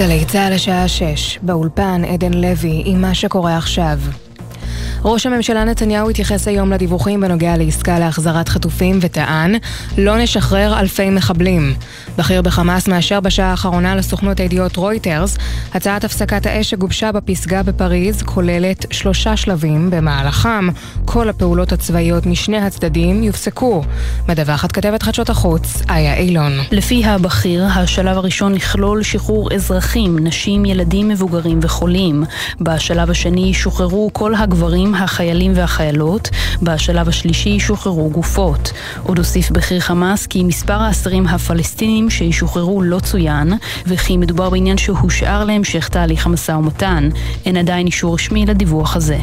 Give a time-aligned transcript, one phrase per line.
[0.00, 3.98] גלי צה"ל השעה 6, באולפן עדן לוי עם מה שקורה עכשיו.
[5.04, 9.54] ראש הממשלה נתניהו התייחס היום לדיווחים בנוגע לעסקה להחזרת חטופים וטען
[9.98, 11.74] לא נשחרר אלפי מחבלים.
[12.18, 15.38] בכיר בחמאס מאשר בשעה האחרונה לסוכנות הידיעות רויטרס
[15.74, 20.68] הצעת הפסקת האש שגובשה בפסגה בפריז כוללת שלושה שלבים במהלכם
[21.04, 23.82] כל הפעולות הצבאיות משני הצדדים יופסקו.
[24.28, 26.52] מדווחת כתבת חדשות החוץ, איה אילון.
[26.70, 32.24] לפי הבכיר, השלב הראשון יכלול שחרור אזרחים, נשים, ילדים, מבוגרים וחולים.
[32.60, 36.28] בשלב השני ישוחררו כל הגברים החיילים והחיילות,
[36.62, 38.72] בשלב השלישי שוחררו גופות.
[39.02, 43.52] עוד הוסיף בכיר חמאס כי מספר האסירים הפלסטינים שישוחררו לא צוין,
[43.86, 47.08] וכי מדובר בעניין שהושאר להמשך תהליך המשא ומתן.
[47.46, 49.18] אין עדיין אישור רשמי לדיווח הזה.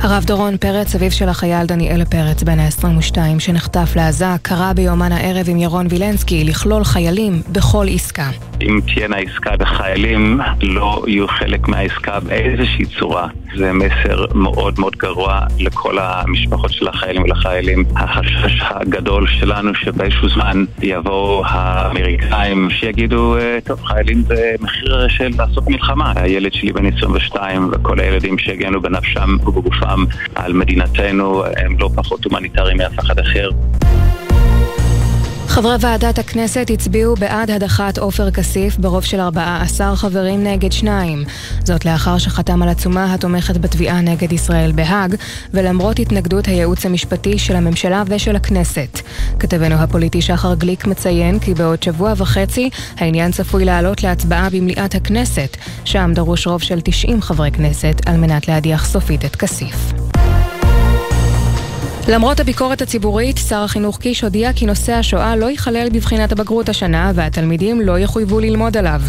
[0.00, 5.46] הרב דורון פרץ, אביו של החייל דניאל פרץ, בן ה-22, שנחטף לעזה, קרא ביומן הערב
[5.48, 8.30] עם ירון וילנסקי לכלול חיילים בכל עסקה.
[8.62, 15.40] אם תהיינה עסקה וחיילים לא יהיו חלק מהעסקה באיזושהי צורה, זה מסר מאוד מאוד גרוע
[15.58, 17.84] לכל המשפחות של החיילים ולחיילים.
[17.96, 25.68] החשש הגדול שלנו שבאיזשהו זמן יבואו האמריקאים שיגידו, אה, טוב, חיילים זה מחיר של לעשות
[25.68, 26.12] מלחמה.
[26.16, 29.83] הילד שלי בן 22 וכל הילדים שהגנו בנפשם ובגופם
[30.34, 33.50] על מדינתנו הם לא פחות הומניטריים מאף אחד אחר.
[35.48, 41.24] חברי ועדת הכנסת הצביעו בעד הדחת עופר כסיף ברוב של 14 חברים נגד שניים.
[41.64, 45.14] זאת לאחר שחתם על עצומה התומכת בתביעה נגד ישראל בהאג,
[45.54, 49.00] ולמרות התנגדות הייעוץ המשפטי של הממשלה ושל הכנסת.
[49.38, 55.56] כתבנו הפוליטי שחר גליק מציין כי בעוד שבוע וחצי העניין צפוי לעלות להצבעה במליאת הכנסת,
[55.84, 60.03] שם דרוש רוב של 90 חברי כנסת על מנת להדיח סופית את כסיף.
[62.08, 67.12] למרות הביקורת הציבורית, שר החינוך קיש הודיע כי נושא השואה לא ייכלל בבחינת הבגרות השנה
[67.14, 69.00] והתלמידים לא יחויבו ללמוד עליו.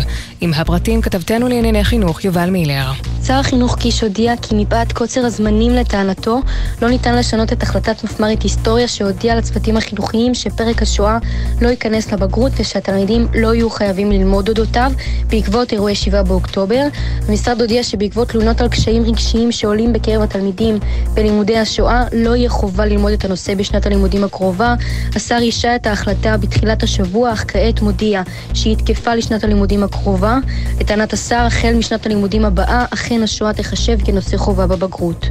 [0.41, 2.91] עם הפרטים כתבתנו לענייני חינוך יובל מילר.
[3.28, 6.41] שר החינוך קיש הודיע כי מפאת קוצר הזמנים לטענתו,
[6.81, 11.18] לא ניתן לשנות את החלטת מפמ"רית היסטוריה שהודיעה לצוותים החינוכיים שפרק השואה
[11.62, 14.91] לא ייכנס לבגרות ושהתלמידים לא יהיו חייבים ללמוד אודותיו
[15.30, 16.88] בעקבות אירועי 7 באוקטובר.
[17.28, 20.80] המשרד הודיע שבעקבות תלונות על קשיים רגשיים שעולים בקרב התלמידים
[21.14, 24.75] בלימודי השואה, לא יהיה חובה ללמוד את הנושא בשנת הלימודים הקרובה.
[25.16, 28.22] השר אישה את ההחלטה בתחילת השבוע, אך כעת מודיע
[28.53, 30.38] שהיא תקפה לשנת הלימודים הקרובה.
[30.80, 32.85] לטענת השר, החל משנת הלימודים הבאה,
[33.24, 35.26] השואה תחשב כנושא חובה בבגרות.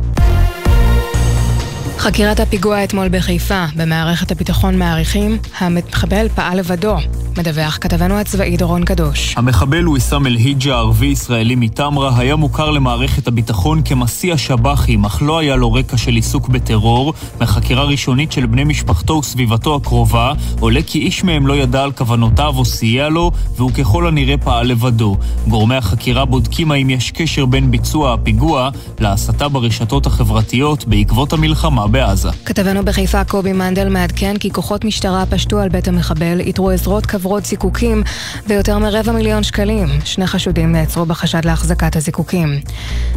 [1.98, 6.96] חקירת הפיגוע אתמול בחיפה, במערכת הביטחון מעריכים, המחבל פעל לבדו.
[7.38, 9.34] מדווח כתבנו הצבאי דורון קדוש.
[9.36, 15.38] המחבל הוא עיסאם אל-היג'ה, ערבי ישראלי מטמרה, היה מוכר למערכת הביטחון כמסיע שב"חים, אך לא
[15.38, 17.14] היה לו רקע של עיסוק בטרור.
[17.40, 22.54] מחקירה ראשונית של בני משפחתו וסביבתו הקרובה, עולה כי איש מהם לא ידע על כוונותיו
[22.56, 25.16] או סייע לו, והוא ככל הנראה פעל לבדו.
[25.48, 32.28] גורמי החקירה בודקים האם יש קשר בין ביצוע הפיגוע להסתה ברשתות החברתיות בעקבות המלחמה בעזה.
[32.44, 37.44] כתבנו בחיפה קובי מנדל מעדכן כי כוחות משטרה פשטו על בית המחבל, איתרו עזרות חברות
[37.44, 38.02] זיקוקים
[38.46, 39.88] ויותר מרבע מיליון שקלים.
[40.04, 42.60] שני חשודים נעצרו בחשד להחזקת הזיקוקים.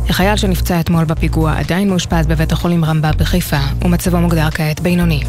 [0.09, 5.23] החייל שנפצע אתמול בפיגוע עדיין מאושפז בבית החולים רמב"ם בחיפה, ומצבו מוגדר כעת בינוני.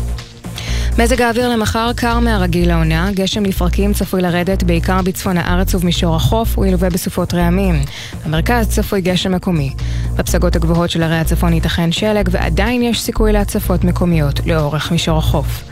[0.98, 6.56] מזג האוויר למחר קר מהרגיל לעונה, גשם לפרקים צפוי לרדת בעיקר בצפון הארץ ובמישור החוף,
[6.56, 7.82] הוא ילווה בסופות רעמים.
[8.26, 9.74] במרכז צפוי גשם מקומי.
[10.16, 15.62] בפסגות הגבוהות של ערי הצפון ייתכן שלג, ועדיין יש סיכוי להצפות מקומיות לאורך מישור החוף.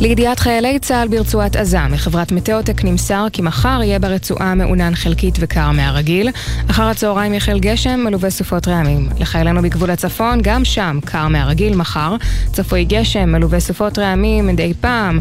[0.00, 5.70] לידיעת חיילי צה"ל ברצועת עזה, מחברת מטאוטק נמסר כי מחר יהיה ברצועה מעונן חלקית וקר
[5.70, 6.30] מהרגיל.
[6.70, 9.08] אחר הצהריים יחל גשם מלווה סופות רעמים.
[9.18, 12.16] לחיילינו בגבול הצפון, גם שם קר מהרגיל מחר.
[12.52, 15.20] צפוי גשם מלווה סופות רעמים מדי פעם.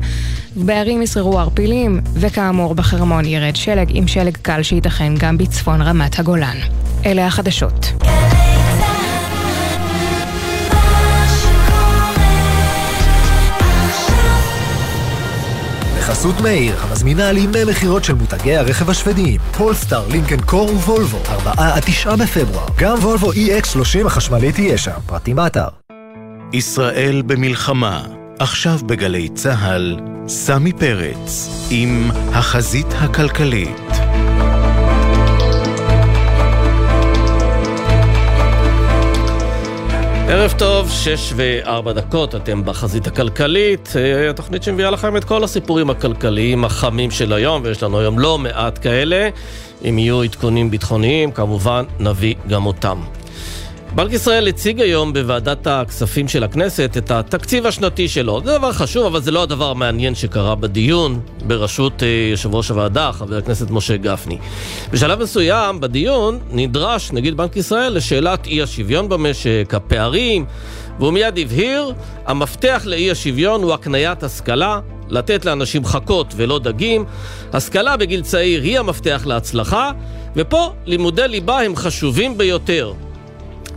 [0.56, 6.58] בערים ישררו ערפילים, וכאמור בחרמון ירד שלג עם שלג קל שייתכן גם בצפון רמת הגולן.
[7.06, 7.86] אלה החדשות.
[16.18, 19.42] בחסות מאיר, המזמינה על ימי מכירות של מותגי הרכב השוודיים.
[19.58, 22.66] פולסטאר, לינקן קור ווולבו, 4 עד 9 בפברואר.
[22.78, 25.68] גם וולבו EX30 החשמלית תהיה שם, פרטים באתר.
[26.54, 28.04] ישראל במלחמה,
[28.40, 29.98] עכשיו בגלי צה"ל,
[30.28, 33.87] סמי פרץ, עם החזית הכלכלית.
[40.30, 45.90] ערב טוב, שש וארבע דקות, אתם בחזית הכלכלית, אה, התוכנית שמביאה לכם את כל הסיפורים
[45.90, 49.30] הכלכליים החמים של היום, ויש לנו היום לא מעט כאלה.
[49.86, 53.02] אם יהיו עדכונים ביטחוניים, כמובן נביא גם אותם.
[53.98, 58.42] בנק ישראל הציג היום בוועדת הכספים של הכנסת את התקציב השנתי שלו.
[58.46, 63.12] זה דבר חשוב, אבל זה לא הדבר המעניין שקרה בדיון בראשות אה, יושב ראש הוועדה,
[63.14, 64.38] חבר הכנסת משה גפני.
[64.92, 70.46] בשלב מסוים בדיון נדרש נגיד בנק ישראל לשאלת אי השוויון במשק, הפערים,
[71.00, 71.94] והוא מיד הבהיר,
[72.26, 74.80] המפתח לאי השוויון הוא הקניית השכלה,
[75.10, 77.06] לתת לאנשים חכות ולא דגים,
[77.54, 79.92] השכלה בגיל צעיר היא המפתח להצלחה,
[80.36, 82.94] ופה לימודי ליבה הם חשובים ביותר.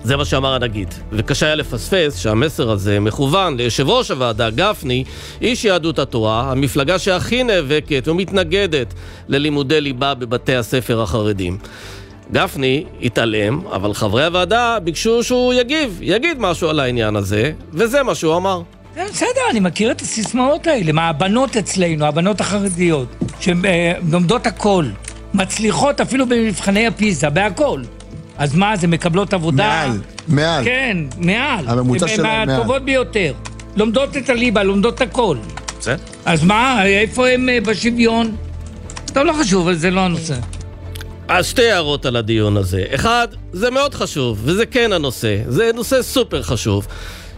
[0.05, 0.94] זה מה שאמר הנגיד.
[1.12, 5.05] וקשה היה לפספס שהמסר הזה מכוון ליושב ראש הוועדה, גפני,
[5.41, 8.94] איש יהדות התורה, המפלגה שהכי נאבקת ומתנגדת
[9.29, 11.58] ללימודי ליבה בבתי הספר החרדים.
[12.32, 18.14] גפני התעלם, אבל חברי הוועדה ביקשו שהוא יגיב, יגיד משהו על העניין הזה, וזה מה
[18.14, 18.62] שהוא אמר.
[18.96, 20.93] בסדר, אני מכיר את הסיסמאות האלה.
[20.93, 23.08] מה, הבנות אצלנו, הבנות החרדיות,
[23.41, 24.85] שהן אה, לומדות הכל,
[25.35, 27.82] מצליחות אפילו במבחני הפיזה, בהכל.
[28.41, 29.67] אז מה, זה מקבלות עבודה?
[29.67, 30.65] מעל, מעל.
[30.65, 31.69] כן, מעל.
[31.69, 32.61] הממוצע שלהם הן מעל.
[32.61, 33.33] הטובות ביותר.
[33.77, 35.37] לומדות את הליבה, לומדות הכל.
[35.79, 35.97] בסדר.
[36.25, 38.37] אז מה, איפה הם אה, בשוויון?
[39.13, 40.35] טוב, לא חשוב, אבל זה לא הנושא.
[41.29, 42.85] אז שתי הערות על הדיון הזה.
[42.95, 45.37] אחד, זה מאוד חשוב, וזה כן הנושא.
[45.49, 46.87] זה נושא סופר חשוב.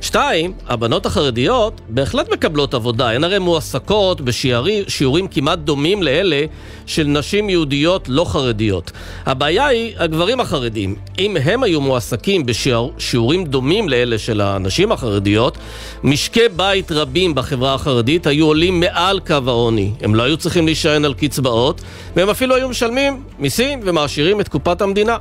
[0.03, 6.45] שתיים, הבנות החרדיות בהחלט מקבלות עבודה, הן הרי מועסקות בשיעורים כמעט דומים לאלה
[6.87, 8.91] של נשים יהודיות לא חרדיות.
[9.27, 10.95] הבעיה היא הגברים החרדים.
[11.19, 15.59] אם הם היו מועסקים בשיעורים דומים לאלה של הנשים החרדיות,
[16.03, 19.93] משקי בית רבים בחברה החרדית היו עולים מעל קו העוני.
[20.01, 21.81] הם לא היו צריכים להישען על קצבאות,
[22.17, 25.17] והם אפילו היו משלמים מיסים ומעשירים את קופת המדינה.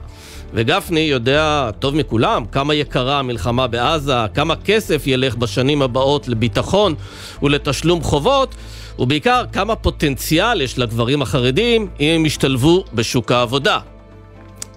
[0.54, 6.96] וגפני יודע טוב מכולם כמה יקרה המלחמה בעזה, כמה כסף ילך בשנים הבאות לביטחון
[7.44, 8.56] ולתשלום חובות,
[9.00, 13.80] ובעיקר כמה פוטנציאל יש לגברים החרדים אם הם ישתלבו בשוק העבודה.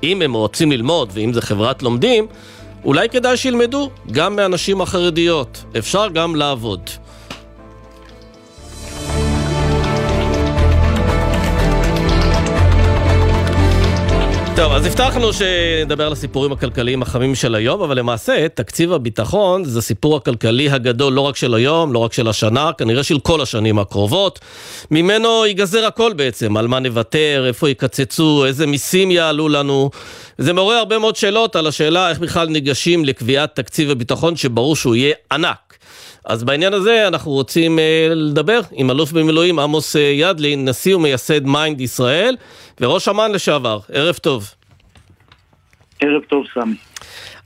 [0.02, 2.26] אם הם רוצים ללמוד, ואם זה חברת לומדים,
[2.84, 5.64] אולי כדאי שילמדו גם מהנשים החרדיות.
[5.78, 6.90] אפשר גם לעבוד.
[14.56, 19.78] טוב, אז הבטחנו שנדבר על הסיפורים הכלכליים החמים של היום, אבל למעשה תקציב הביטחון זה
[19.78, 23.78] הסיפור הכלכלי הגדול לא רק של היום, לא רק של השנה, כנראה של כל השנים
[23.78, 24.38] הקרובות.
[24.90, 29.90] ממנו ייגזר הכל בעצם, על מה נוותר, איפה יקצצו, איזה מיסים יעלו לנו.
[30.38, 34.94] זה מעורר הרבה מאוד שאלות על השאלה איך בכלל ניגשים לקביעת תקציב הביטחון שברור שהוא
[34.94, 35.76] יהיה ענק.
[36.24, 41.44] אז בעניין הזה אנחנו רוצים אה, לדבר עם אלוף במילואים עמוס אה, ידלין, נשיא ומייסד
[41.44, 42.36] MIND ישראל,
[42.80, 43.78] וראש אמ"ן לשעבר.
[43.92, 44.50] ערב טוב.
[46.00, 46.74] ערב טוב, סמי.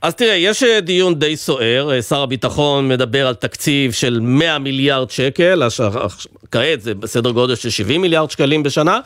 [0.01, 5.09] אז תראה, יש אה, דיון די סוער, שר הביטחון מדבר על תקציב של 100 מיליארד
[5.09, 5.63] שקל,
[6.51, 8.99] כעת זה בסדר גודל של 70 מיליארד שקלים בשנה,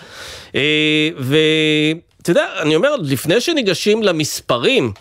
[1.17, 4.91] ואתה יודע, אני אומר, לפני שניגשים למספרים,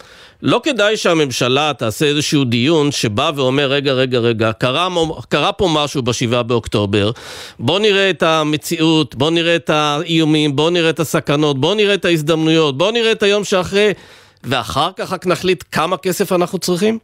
[0.42, 4.88] לא כדאי שהממשלה תעשה איזשהו דיון שבא ואומר, רגע, רגע, רגע, קרה,
[5.28, 7.10] קרה פה משהו בשבעה באוקטובר,
[7.58, 12.04] בוא נראה את המציאות, בוא נראה את האיומים, בוא נראה את הסכנות, בוא נראה את
[12.04, 13.90] ההזדמנויות, בוא נראה את היום שאחרי,
[14.44, 16.98] ואחר כך רק נחליט כמה כסף אנחנו צריכים?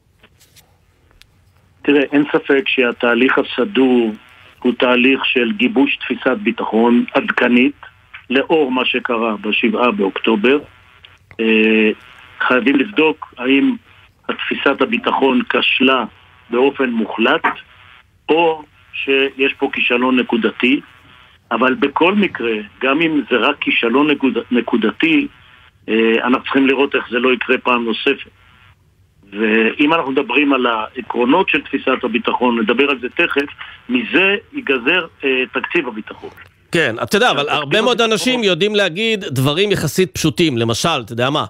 [1.83, 4.13] תראה, אין ספק שהתהליך הסדור
[4.63, 7.77] הוא תהליך של גיבוש תפיסת ביטחון עדכנית
[8.31, 10.59] לאור מה שקרה בשבעה באוקטובר.
[12.41, 13.77] חייבים לבדוק האם
[14.27, 16.05] תפיסת הביטחון כשלה
[16.51, 17.43] באופן מוחלט,
[18.29, 20.81] או שיש פה כישלון נקודתי,
[21.51, 22.53] אבל בכל מקרה,
[22.83, 25.29] גם אם זה רק כישלון נקוד, נקודתי,
[25.89, 28.31] אה, אנחנו צריכים לראות איך זה לא יקרה פעם נוספת.
[29.33, 33.47] ואם אנחנו מדברים על העקרונות של תפיסת הביטחון, נדבר על זה תכף,
[33.89, 36.31] מזה ייגזר אה, תקציב הביטחון.
[36.73, 40.59] כן, אתה יודע, אבל הרבה מאוד אנשים יודעים להגיד דברים יחסית פשוטים.
[40.59, 41.45] למשל, אתה יודע מה,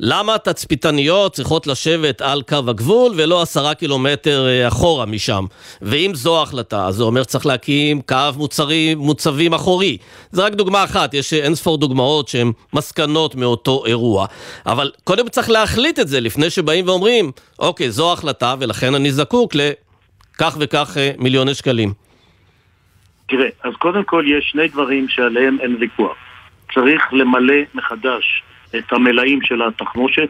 [0.00, 5.44] למה תצפיתניות צריכות לשבת על קו הגבול ולא עשרה קילומטר אה, אחורה משם?
[5.82, 9.96] ואם זו ההחלטה, אז זה אומר שצריך להקים קו מוצרים, מוצבים אחורי.
[10.32, 14.26] זה רק דוגמה אחת, יש אין ספור דוגמאות שהן מסקנות מאותו אירוע.
[14.66, 19.54] אבל קודם צריך להחליט את זה לפני שבאים ואומרים, אוקיי, זו ההחלטה ולכן אני זקוק
[19.54, 22.04] לכך וכך אה, מיליוני שקלים.
[23.36, 26.16] תראה, אז קודם כל יש שני דברים שעליהם אין ויכוח.
[26.74, 28.42] צריך למלא מחדש
[28.76, 30.28] את המלאים של התחמושת,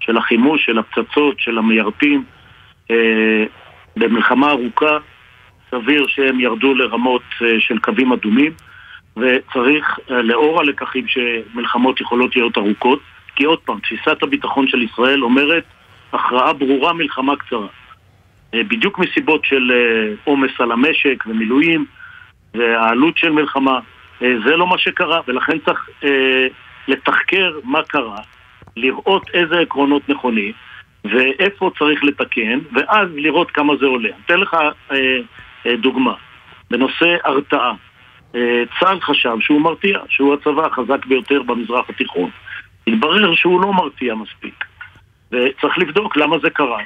[0.00, 2.24] של החימוש, של הפצצות, של המיירטים.
[2.90, 3.44] אה,
[3.96, 4.98] במלחמה ארוכה
[5.70, 8.52] סביר שהם ירדו לרמות אה, של קווים אדומים,
[9.16, 13.00] וצריך, אה, לאור הלקחים שמלחמות יכולות להיות ארוכות,
[13.36, 15.64] כי עוד פעם, תפיסת הביטחון של ישראל אומרת
[16.12, 17.68] הכרעה ברורה, מלחמה קצרה.
[18.54, 21.86] אה, בדיוק מסיבות של אה, עומס על המשק ומילואים
[22.54, 23.78] והעלות של מלחמה,
[24.22, 26.46] אה, זה לא מה שקרה, ולכן צריך אה,
[26.88, 28.20] לתחקר מה קרה,
[28.76, 30.52] לראות איזה עקרונות נכונים,
[31.04, 34.08] ואיפה צריך לתקן, ואז לראות כמה זה עולה.
[34.08, 34.54] אני אתן לך
[34.90, 34.96] אה,
[35.66, 36.14] אה, דוגמה.
[36.70, 37.72] בנושא הרתעה.
[38.34, 42.30] אה, צה"ל חשב שהוא מרתיע, שהוא הצבא החזק ביותר במזרח התיכון.
[42.86, 44.64] התברר שהוא לא מרתיע מספיק.
[45.32, 46.80] וצריך לבדוק למה זה קרה.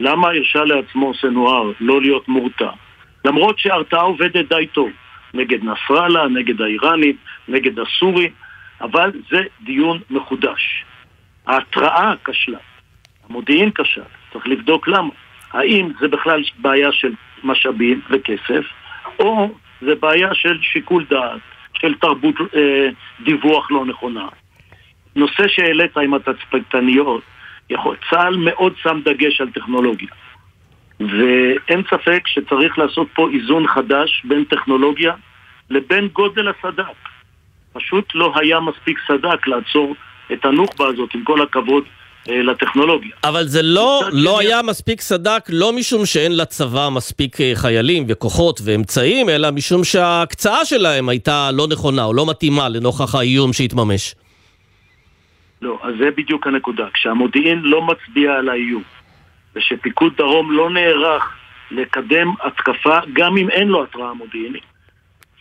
[0.00, 2.70] למה הרשה לעצמו סנואר לא להיות מורתע?
[3.26, 4.90] למרות שההרתעה עובדת די טוב.
[5.34, 7.16] נגד נסראללה, נגד האיראנים,
[7.48, 8.30] נגד הסורים,
[8.80, 10.84] אבל זה דיון מחודש.
[11.46, 12.58] ההתראה כשלה,
[13.28, 14.02] המודיעין כשל,
[14.32, 15.10] צריך לבדוק למה.
[15.52, 17.12] האם זה בכלל בעיה של
[17.44, 18.64] משאבים וכסף,
[19.18, 21.40] או זה בעיה של שיקול דעת,
[21.74, 22.88] של תרבות אה,
[23.20, 24.28] דיווח לא נכונה.
[25.16, 27.22] נושא שהעלית עם התצפיתניות,
[28.10, 30.08] צה"ל מאוד שם דגש על טכנולוגיה.
[31.00, 35.12] ואין ספק שצריך לעשות פה איזון חדש בין טכנולוגיה
[35.70, 37.08] לבין גודל הסד"כ.
[37.72, 39.94] פשוט לא היה מספיק סד"כ לעצור
[40.32, 41.84] את הנוח'בה הזאת, עם כל הכבוד
[42.28, 43.10] אה, לטכנולוגיה.
[43.24, 48.60] אבל זה לא, לא היה מספיק סד"כ, לא משום שאין לצבא מספיק אה, חיילים וכוחות
[48.64, 54.14] ואמצעים, אלא משום שההקצאה שלהם הייתה לא נכונה או לא מתאימה לנוכח האיום שהתממש.
[55.62, 56.86] לא, אז זה בדיוק הנקודה.
[56.94, 58.82] כשהמודיעין לא מצביע על האיום,
[59.56, 61.36] ושפיקוד דרום לא נערך
[61.70, 64.64] לקדם התקפה, גם אם אין לו התראה מודיעינית,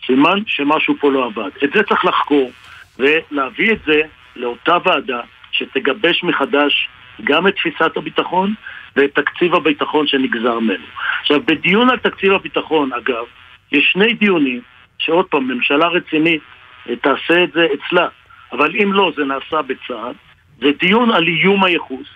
[0.05, 1.49] סימן שמשהו פה לא עבד.
[1.63, 2.51] את זה צריך לחקור,
[2.99, 4.01] ולהביא את זה
[4.35, 6.89] לאותה ועדה שתגבש מחדש
[7.23, 8.53] גם את תפיסת הביטחון
[8.95, 10.85] ואת תקציב הביטחון שנגזר ממנו.
[11.21, 13.25] עכשיו, בדיון על תקציב הביטחון, אגב,
[13.71, 14.61] יש שני דיונים
[14.97, 16.41] שעוד פעם, ממשלה רצינית
[16.89, 18.07] אה, תעשה את זה אצלה,
[18.51, 20.13] אבל אם לא, זה נעשה בצה"ל.
[20.59, 22.07] זה דיון על איום הייחוס.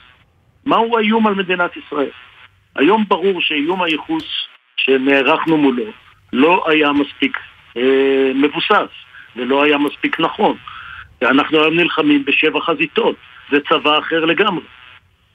[0.65, 2.11] מהו האיום על מדינת ישראל?
[2.75, 4.23] היום ברור שאיום הייחוס
[4.77, 5.91] שנערכנו מולו
[6.33, 7.37] לא היה מספיק
[7.77, 8.91] אה, מבוסס
[9.35, 10.57] ולא היה מספיק נכון.
[11.21, 13.15] ואנחנו היום נלחמים בשבע חזיתות,
[13.51, 14.63] זה צבא אחר לגמרי.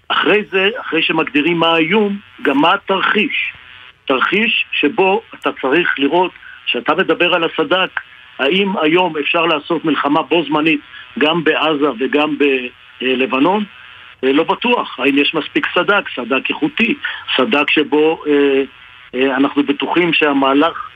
[0.08, 3.52] אחרי זה, אחרי שמגדירים מה האיום, גם מה התרחיש.
[4.04, 6.32] תרחיש שבו אתה צריך לראות,
[6.66, 8.00] כשאתה מדבר על הסד"כ,
[8.38, 10.80] האם היום אפשר לעשות מלחמה בו זמנית
[11.18, 12.36] גם בעזה וגם
[13.00, 13.64] בלבנון?
[14.24, 14.98] אה, לא בטוח.
[14.98, 16.94] האם יש מספיק סד"כ, סד"כ איכותי,
[17.36, 18.62] סד"כ שבו אה,
[19.14, 20.90] אה, אנחנו בטוחים שהמהלך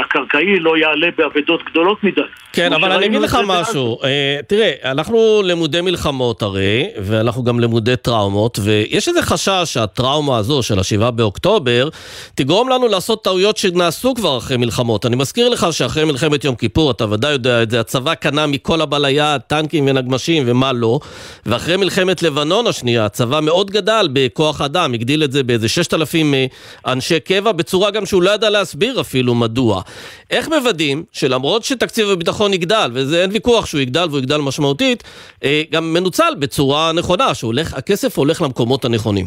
[0.00, 2.20] הקרקעי לא יעלה באבדות גדולות מדי.
[2.52, 3.98] כן, אבל אני אגיד לך משהו.
[4.02, 4.06] Uh,
[4.46, 10.78] תראה, אנחנו למודי מלחמות הרי, ואנחנו גם למודי טראומות, ויש איזה חשש שהטראומה הזו של
[10.78, 11.88] השבעה באוקטובר
[12.34, 15.06] תגרום לנו לעשות טעויות שנעשו כבר אחרי מלחמות.
[15.06, 18.80] אני מזכיר לך שאחרי מלחמת יום כיפור, אתה ודאי יודע את זה, הצבא קנה מכל
[18.80, 18.98] הבא
[19.46, 21.00] טנקים ונגמשים ומה לא,
[21.46, 26.46] ואחרי מלחמת לבנון השנייה, הצבא מאוד גדל בכוח אדם, הגדיל את זה באיזה 6,000 אה,
[26.86, 29.82] אנשי קבע, בצורה גם שהוא לא ידע להסביר אפילו מדוע.
[30.30, 35.02] איך מוודאים שלמרות שתקציב הביטחון יגדל, וזה אין ויכוח שהוא יגדל והוא יגדל משמעותית,
[35.44, 39.26] אה, גם מנוצל בצורה נכונה, שהכסף הולך למקומות הנכונים?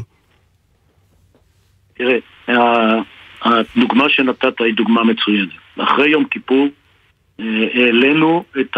[1.98, 2.18] תראה,
[3.42, 5.50] הדוגמה שנתת היא דוגמה מצוינת.
[5.78, 6.68] אחרי יום כיפור
[7.40, 8.78] אה, העלינו את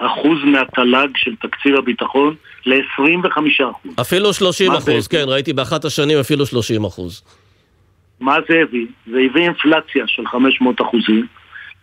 [0.00, 2.34] האחוז מהתל"ג של תקציב הביטחון
[2.66, 3.38] ל-25
[3.70, 3.92] אחוז.
[4.00, 7.22] אפילו 30 אחוז, כן, ראיתי באחת השנים אפילו 30 אחוז.
[8.22, 8.86] מה זה הביא?
[9.06, 11.26] זה הביא אינפלציה של 500 אחוזים,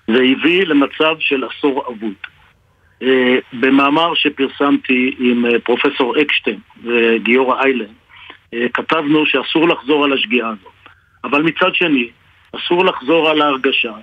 [0.08, 2.13] זה הביא למצב של עשור אבוד.
[3.01, 7.93] אה, במאמר שפרסמתי עם אה, פרופסור אקשטיין וגיורא איילן,
[8.53, 10.74] אה, כתבנו שאסור לחזור על השגיאה הזאת.
[11.24, 12.10] אבל מצד שני,
[12.55, 13.93] אסור לחזור על ההרגשה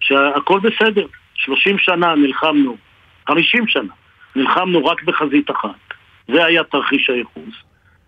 [0.00, 1.06] שהכל בסדר.
[1.34, 2.76] 30 שנה נלחמנו,
[3.28, 3.92] 50 שנה,
[4.36, 5.94] נלחמנו רק בחזית אחת.
[6.28, 7.54] זה היה תרחיש הייחוס.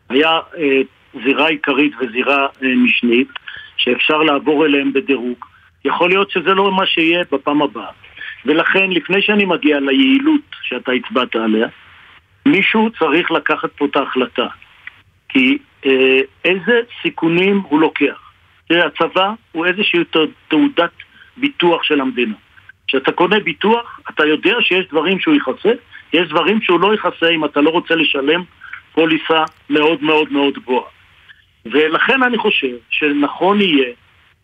[0.09, 0.81] היה אה,
[1.25, 3.29] זירה עיקרית וזירה אה, משנית,
[3.79, 5.45] שאפשר לעבור אליהם בדירוג.
[5.85, 7.91] יכול להיות שזה לא מה שיהיה בפעם הבאה.
[8.47, 11.69] ולכן, לפני שאני מגיע ליעילות שאתה הצבעת עליה,
[12.47, 14.47] מישהו צריך לקחת פה את ההחלטה.
[15.29, 18.31] כי אה, איזה סיכונים הוא לוקח.
[18.69, 20.05] תראה, הצבא הוא איזושהי
[20.49, 20.91] תעודת
[21.37, 22.35] ביטוח של המדינה.
[22.89, 25.73] כשאתה קונה ביטוח, אתה יודע שיש דברים שהוא יכסה,
[26.13, 28.43] יש דברים שהוא לא יכסה אם אתה לא רוצה לשלם
[28.93, 30.98] פוליסה מאוד מאוד מאוד גבוהה.
[31.71, 33.93] ולכן אני חושב שנכון יהיה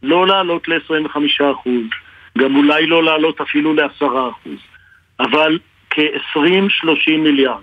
[0.03, 1.69] לא לעלות ל-25%,
[2.39, 4.49] גם אולי לא לעלות אפילו ל-10%,
[5.21, 5.59] אבל
[5.91, 7.63] כ-20-30 מיליארד,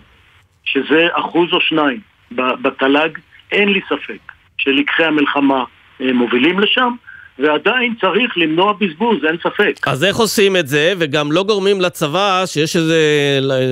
[0.64, 2.00] שזה אחוז או שניים
[2.32, 3.18] בתל"ג,
[3.52, 5.64] אין לי ספק שלקחי המלחמה
[6.02, 6.94] אה, מובילים לשם,
[7.40, 9.88] ועדיין צריך למנוע בזבוז, אין ספק.
[9.88, 13.00] אז איך עושים את זה, וגם לא גורמים לצבא שיש איזה,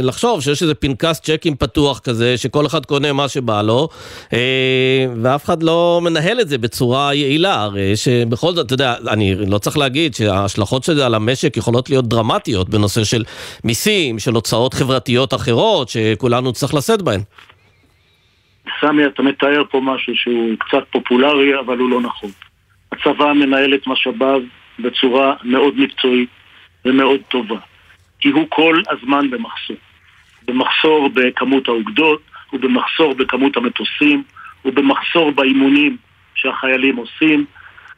[0.04, 3.88] לחשוב שיש איזה פנקס צ'קים פתוח כזה, שכל אחד קונה מה שבא לו,
[4.34, 9.36] אה, ואף אחד לא מנהל את זה בצורה יעילה, הרי שבכל זאת, אתה יודע, אני
[9.48, 13.24] לא צריך להגיד שההשלכות של זה על המשק יכולות להיות דרמטיות בנושא של
[13.64, 17.22] מיסים, של הוצאות חברתיות אחרות, שכולנו צריך לשאת בהן.
[18.82, 22.30] סמי, אתה מתאר פה משהו שהוא קצת פופולרי, אבל הוא לא נכון.
[23.10, 24.42] הצבא מנהל את משאביו
[24.80, 26.30] בצורה מאוד מקצועית
[26.86, 27.58] ומאוד טובה,
[28.20, 29.76] כי הוא כל הזמן במחסור.
[30.48, 34.24] במחסור בכמות האוגדות, הוא במחסור בכמות המטוסים,
[34.62, 35.98] הוא במחסור באימונים
[36.36, 37.46] שהחיילים עושים,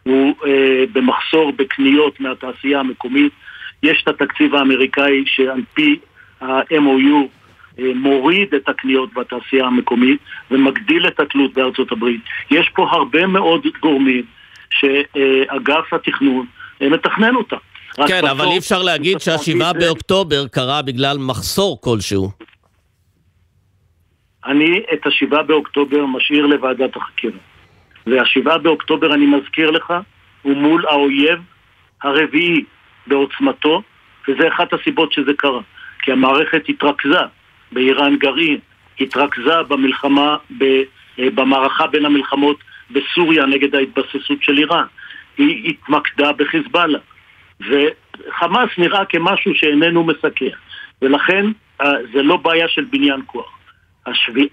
[0.03, 3.31] הוא אה, במחסור בקניות מהתעשייה המקומית.
[3.83, 5.99] יש את התקציב האמריקאי שעל פי
[6.41, 7.27] ה-MOU
[7.79, 10.19] אה, מוריד את הקניות בתעשייה המקומית
[10.51, 12.21] ומגדיל את התלות בארצות הברית.
[12.51, 14.23] יש פה הרבה מאוד גורמים
[14.71, 16.45] שאגף התכנון
[16.81, 17.57] אה, מתכנן אותם.
[18.07, 22.31] כן, אבל אי אפשר להגיד שהשבעה באוקטובר קרה בגלל מחסור כלשהו.
[24.45, 27.37] אני את השבעה באוקטובר משאיר לוועדת החקירה.
[28.07, 29.93] והשבעה באוקטובר, אני מזכיר לך,
[30.41, 31.39] הוא מול האויב
[32.03, 32.63] הרביעי
[33.07, 33.81] בעוצמתו,
[34.27, 35.61] וזה אחת הסיבות שזה קרה.
[36.01, 37.19] כי המערכת התרכזה
[37.71, 38.57] באיראן גרעין,
[38.99, 42.57] התרכזה במלחמה, אה, במערכה בין המלחמות
[42.93, 44.85] בסוריה נגד ההתבססות של איראן.
[45.37, 46.99] היא התמקדה בחיזבאללה.
[47.59, 50.55] וחמאס נראה כמשהו שאיננו מסכן.
[51.01, 51.45] ולכן
[51.81, 53.57] אה, זה לא בעיה של בניין כוח.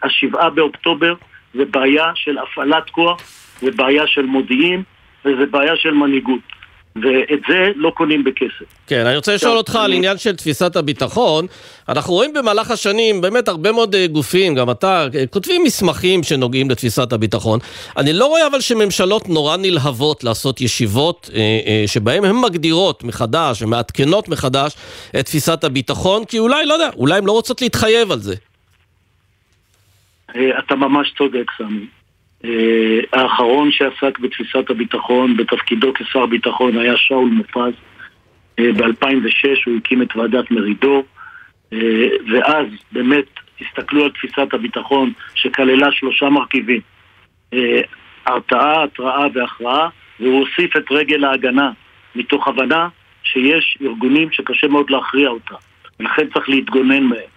[0.03, 1.15] השבעה באוקטובר
[1.55, 3.21] זה בעיה של הפעלת כוח,
[3.61, 4.83] זה בעיה של מודיעין
[5.25, 6.58] וזה בעיה של מנהיגות.
[7.03, 8.65] ואת זה לא קונים בכסף.
[8.87, 11.47] כן, אני רוצה לשאול אותך על עניין של תפיסת הביטחון.
[11.89, 16.71] אנחנו רואים במהלך השנים באמת הרבה מאוד אה, גופים, גם אתה, אה, כותבים מסמכים שנוגעים
[16.71, 17.59] לתפיסת הביטחון.
[17.97, 24.29] אני לא רואה אבל שממשלות נורא נלהבות לעשות ישיבות אה, שבהן הן מגדירות מחדש ומעדכנות
[24.29, 24.77] מחדש
[25.21, 28.35] את תפיסת הביטחון, כי אולי, לא יודע, אולי הן לא רוצות להתחייב על זה.
[30.59, 31.98] אתה ממש צודק, סמי.
[32.45, 37.73] אה, האחרון שעסק בתפיסת הביטחון בתפקידו כשר ביטחון היה שאול מופז.
[38.59, 41.05] אה, ב-2006 הוא הקים את ועדת מרידור,
[41.73, 43.25] אה, ואז באמת
[43.61, 46.81] הסתכלו על תפיסת הביטחון שכללה שלושה מרכיבים:
[48.27, 49.89] הרתעה, התראה והכרעה,
[50.21, 51.71] והוא הוסיף את רגל ההגנה,
[52.15, 52.89] מתוך הבנה
[53.23, 55.55] שיש ארגונים שקשה מאוד להכריע אותם,
[56.01, 57.31] ולכן צריך להתגונן מהם.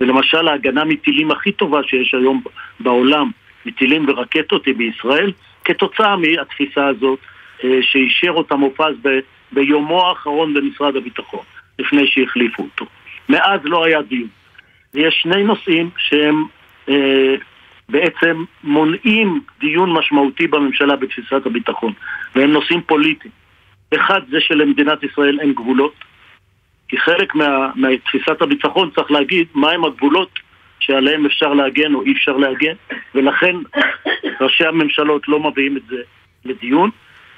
[0.00, 2.42] ולמשל ההגנה מטילים הכי טובה שיש היום
[2.80, 3.30] בעולם
[3.68, 5.32] מטילים ורקטות היא בישראל,
[5.64, 7.18] כתוצאה מהתפיסה הזאת
[7.64, 9.08] אה, שאישר אותה מופז ב,
[9.52, 11.44] ביומו האחרון במשרד הביטחון,
[11.78, 12.86] לפני שהחליפו אותו.
[13.28, 14.28] מאז לא היה דיון.
[14.94, 16.44] ויש שני נושאים שהם
[16.88, 17.34] אה,
[17.88, 21.92] בעצם מונעים דיון משמעותי בממשלה בתפיסת הביטחון,
[22.34, 23.32] והם נושאים פוליטיים.
[23.94, 25.94] אחד זה שלמדינת ישראל אין גבולות,
[26.88, 30.30] כי חלק מה, מתפיסת הביטחון צריך להגיד מהם הגבולות
[30.88, 32.74] שעליהם אפשר להגן או אי אפשר להגן,
[33.14, 33.56] ולכן
[34.40, 35.96] ראשי הממשלות לא מביאים את זה
[36.44, 36.90] לדיון.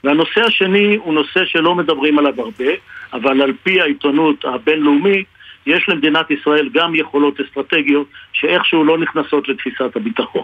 [0.04, 2.72] והנושא השני הוא נושא שלא מדברים עליו הרבה,
[3.12, 5.26] אבל על פי העיתונות הבינלאומית,
[5.66, 10.42] יש למדינת ישראל גם יכולות אסטרטגיות שאיכשהו לא נכנסות לתפיסת הביטחון.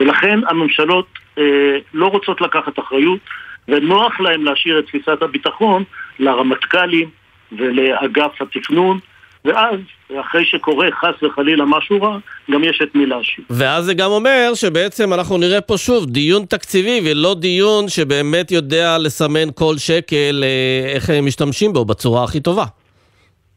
[0.00, 1.06] ולכן הממשלות
[1.38, 3.20] אה, לא רוצות לקחת אחריות,
[3.68, 5.84] ונוח להם להשאיר את תפיסת הביטחון
[6.18, 7.08] לרמטכ"לים
[7.52, 8.98] ולאגף התכנון
[9.44, 9.76] ואז,
[10.20, 12.18] אחרי שקורה חס וחלילה משהו רע,
[12.50, 13.44] גם יש את מי להשיב.
[13.50, 18.98] ואז זה גם אומר שבעצם אנחנו נראה פה שוב דיון תקציבי ולא דיון שבאמת יודע
[18.98, 22.64] לסמן כל שקל אה, איך הם משתמשים בו בצורה הכי טובה.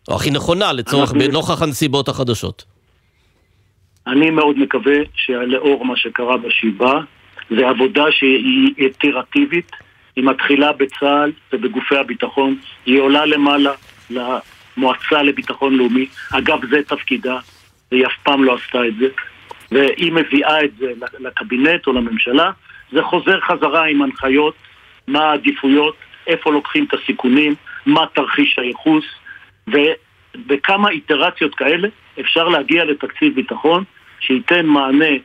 [0.09, 1.27] או הכי נכונה לצורך, אנחנו...
[1.27, 2.65] בנוכח הנסיבות החדשות.
[4.07, 7.01] אני מאוד מקווה שלאור מה שקרה בשבעה,
[7.49, 9.71] זה עבודה שהיא איטרטיבית,
[10.15, 13.71] היא מתחילה בצה"ל ובגופי הביטחון, היא עולה למעלה
[14.77, 16.05] מועצה לביטחון לאומי.
[16.33, 17.37] אגב, זה תפקידה,
[17.91, 19.07] והיא אף פעם לא עשתה את זה.
[19.71, 22.51] והיא מביאה את זה לקבינט או לממשלה,
[22.91, 24.55] זה חוזר חזרה עם הנחיות,
[25.07, 25.95] מה העדיפויות,
[26.27, 29.05] איפה לוקחים את הסיכונים, מה תרחיש הייחוס,
[29.67, 31.87] ובכמה איטרציות כאלה
[32.19, 33.83] אפשר להגיע לתקציב ביטחון
[34.19, 35.15] שייתן מענה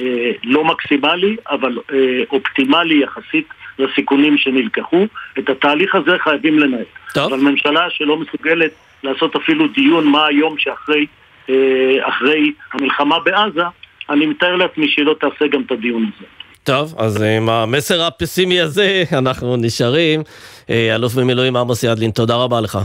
[0.00, 3.48] אה, לא מקסימלי, אבל אה, אופטימלי יחסית
[3.78, 5.06] לסיכונים שנלקחו.
[5.38, 6.84] את התהליך הזה חייבים לנהל.
[7.14, 7.32] טוב.
[7.32, 8.72] אבל ממשלה שלא מסוגלת
[9.02, 11.06] לעשות אפילו דיון מה היום שאחרי
[11.50, 13.62] אה, אחרי המלחמה בעזה,
[14.10, 16.26] אני מתאר לעצמי שהיא לא תעשה גם את הדיון הזה.
[16.64, 20.22] טוב, אז עם המסר הפסימי הזה אנחנו נשארים.
[20.70, 22.78] אה, אלוף במילואים עמוס ידלין, תודה רבה לך.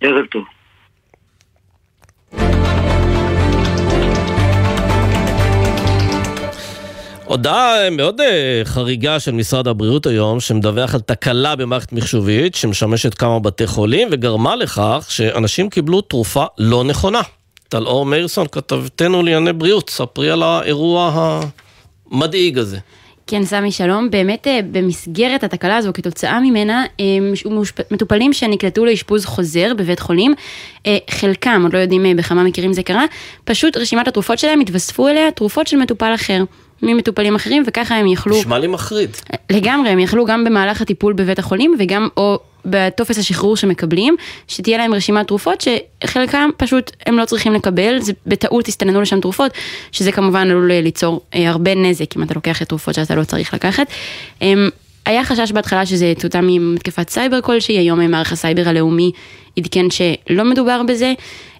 [0.00, 0.44] ערב טוב.
[7.30, 13.38] הודעה מאוד אה, חריגה של משרד הבריאות היום, שמדווח על תקלה במערכת מחשובית שמשמשת כמה
[13.40, 17.20] בתי חולים, וגרמה לכך שאנשים קיבלו תרופה לא נכונה.
[17.68, 21.40] טלאור מאירסון, כתבתנו לענייני בריאות, ספרי על האירוע
[22.10, 22.78] המדאיג הזה.
[23.26, 24.10] כן, סמי, שלום.
[24.10, 27.04] באמת, אה, במסגרת התקלה הזו, כתוצאה ממנה, אה,
[27.90, 30.34] מטופלים שנקלטו לאשפוז חוזר בבית חולים,
[30.86, 33.04] אה, חלקם, עוד לא יודעים בכמה מקרים זה קרה,
[33.44, 36.44] פשוט רשימת התרופות שלהם התווספו אליה תרופות של מטופל אחר.
[36.82, 38.38] ממטופלים אחרים, וככה הם יכלו...
[38.38, 39.10] נשמע לי מחריד.
[39.50, 44.16] לגמרי, הם יכלו גם במהלך הטיפול בבית החולים, וגם או בטופס השחרור שמקבלים,
[44.48, 45.64] שתהיה להם רשימת תרופות
[46.04, 49.52] שחלקם פשוט הם לא צריכים לקבל, זה בטעות הסתננו לשם תרופות,
[49.92, 53.54] שזה כמובן עלול ליצור אה, הרבה נזק אם אתה לוקח את תרופות שאתה לא צריך
[53.54, 53.86] לקחת.
[55.10, 59.12] היה חשש בהתחלה שזה תוצאה ממתקפת סייבר כלשהי, היום מערך הסייבר הלאומי
[59.58, 61.12] עדכן שלא מדובר בזה.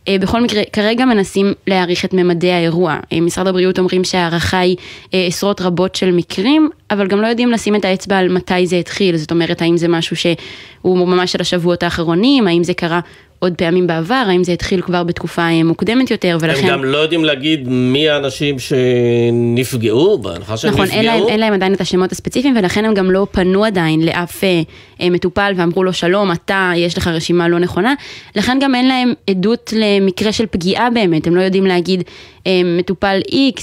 [0.08, 2.96] אה, בכל מקרה, כרגע מנסים להעריך את ממדי האירוע.
[3.12, 4.76] אה, משרד הבריאות אומרים שההערכה היא
[5.14, 8.76] אה, עשרות רבות של מקרים, אבל גם לא יודעים לשים את האצבע על מתי זה
[8.76, 9.16] התחיל.
[9.16, 13.00] זאת אומרת, האם זה משהו שהוא ממש של השבועות האחרונים, האם זה קרה
[13.42, 16.66] עוד פעמים בעבר, האם זה התחיל כבר בתקופה מוקדמת יותר, ולכן...
[16.66, 21.03] הם גם לא יודעים להגיד מי האנשים שנפגעו, בהנחה שהם נכון, נפגעו.
[21.03, 24.62] נכון, אין, להם עדיין את השמות הספציפיים, ולכן הם גם לא פנו עדיין לאף אה,
[25.00, 27.94] אה, מטופל ואמרו לו, שלום, אתה, יש לך רשימה לא נכונה,
[28.37, 32.03] לכן גם אין להם עדות למקרה של פגיעה באמת, הם לא יודעים להגיד,
[32.46, 33.20] אה, מטופל
[33.57, 33.61] X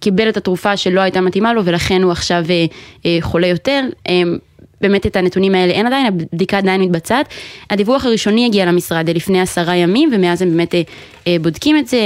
[0.00, 2.44] קיבל את התרופה שלא הייתה מתאימה לו, ולכן הוא עכשיו
[3.20, 3.80] חולה יותר.
[4.82, 7.28] אה, באמת את הנתונים האלה אין עדיין, הבדיקה עדיין מתבצעת.
[7.70, 10.82] הדיווח הראשוני הגיע למשרד לפני עשרה ימים, ומאז הם באמת אה,
[11.26, 11.98] אה, בודקים את זה.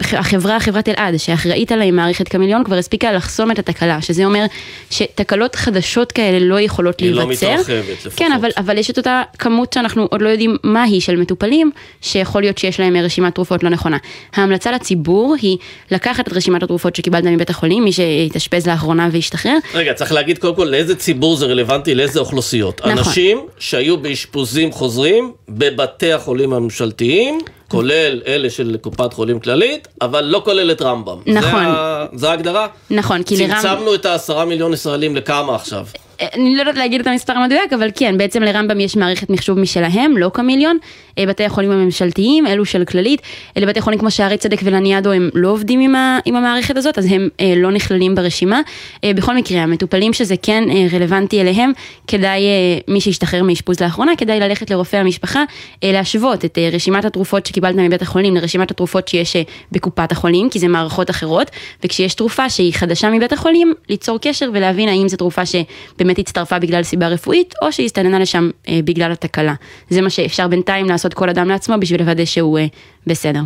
[0.00, 4.44] החברה, חברת אלעד, שאחראית על מערכת קמיליון, כבר הספיקה לחסום את התקלה, שזה אומר
[4.90, 7.46] שתקלות חדשות כאלה לא יכולות היא לא להיווצר.
[7.46, 8.12] היא לא מתרחבת לפחות.
[8.18, 11.70] כן, אבל, אבל יש את אותה כמות שאנחנו עוד לא יודעים מה היא של מטופלים,
[12.00, 13.96] שיכול להיות שיש להם רשימת תרופות לא נכונה.
[14.34, 15.56] ההמלצה לציבור היא
[15.90, 19.56] לקחת את רשימת התרופות שקיבלת מבית החולים, מי שהתאשפז לאחרונה והשתחרר.
[19.74, 22.80] רגע, צריך להגיד קודם כל לאיזה ציבור זה רלוונטי, לאיזה אוכלוסיות.
[22.80, 22.98] נכון.
[22.98, 27.38] אנשים שהיו באשפוזים חוזרים בבתי החולים הממשלתיים.
[27.70, 31.18] כולל אלה של קופת חולים כללית, אבל לא כולל את רמב"ם.
[31.26, 31.64] נכון.
[32.12, 32.66] זה ההגדרה?
[32.90, 33.62] נכון, כי לרמב"ם...
[33.62, 35.86] צמצמנו את העשרה מיליון ישראלים לכמה עכשיו?
[36.34, 40.16] אני לא יודעת להגיד את המספר המדויק, אבל כן, בעצם לרמב"ם יש מערכת מחשוב משלהם,
[40.16, 40.78] לא כמיליון.
[41.18, 43.22] אה, בתי החולים הממשלתיים, אלו של כללית,
[43.56, 46.98] אלה בתי חולים כמו שערי צדק ולניאדו, הם לא עובדים עם, ה, עם המערכת הזאת,
[46.98, 48.60] אז הם אה, לא נכללים ברשימה.
[49.04, 51.72] אה, בכל מקרה, המטופלים שזה כן אה, רלוונטי אליהם,
[52.06, 55.44] כדאי, אה, מי שהשתחרר מאשפוז לאחרונה, כדאי ללכת לרופא המשפחה,
[55.84, 59.42] אה, להשוות את אה, רשימת התרופות שקיבלת מבית החולים לרשימת התרופות שיש אה,
[59.72, 61.50] בקופת החולים, כי זה מערכות אחרות,
[61.84, 66.82] וכשיש תרופה שהיא חדשה מבית החולים, ליצור קשר ולהבין האם זו תרופה שבאמת הצטרפה בגלל
[66.82, 69.54] סיבה רפואית, או שהסתננה לשם אה, בגלל התקלה.
[69.90, 72.66] זה מה שאפשר בינתיים לעשות כל אדם לעצמו בשביל לוודא שהוא אה,
[73.06, 73.40] בסדר.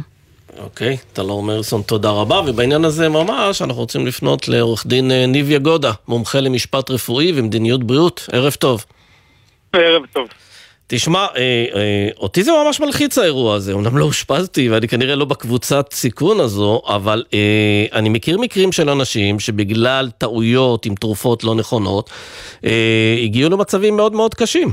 [0.59, 5.50] אוקיי, טלור מרסון, תודה רבה, ובעניין הזה ממש אנחנו רוצים לפנות לעורך דין אה, ניב
[5.50, 8.85] יגודה, מומחה למשפט רפואי ומדיניות בריאות, ערב טוב.
[9.72, 10.29] ערב טוב.
[10.87, 15.24] תשמע, אה, אה, אותי זה ממש מלחיץ האירוע הזה, אמנם לא אושפזתי ואני כנראה לא
[15.24, 21.55] בקבוצת סיכון הזו, אבל אה, אני מכיר מקרים של אנשים שבגלל טעויות עם תרופות לא
[21.55, 22.11] נכונות,
[22.64, 24.70] אה, הגיעו למצבים מאוד מאוד קשים.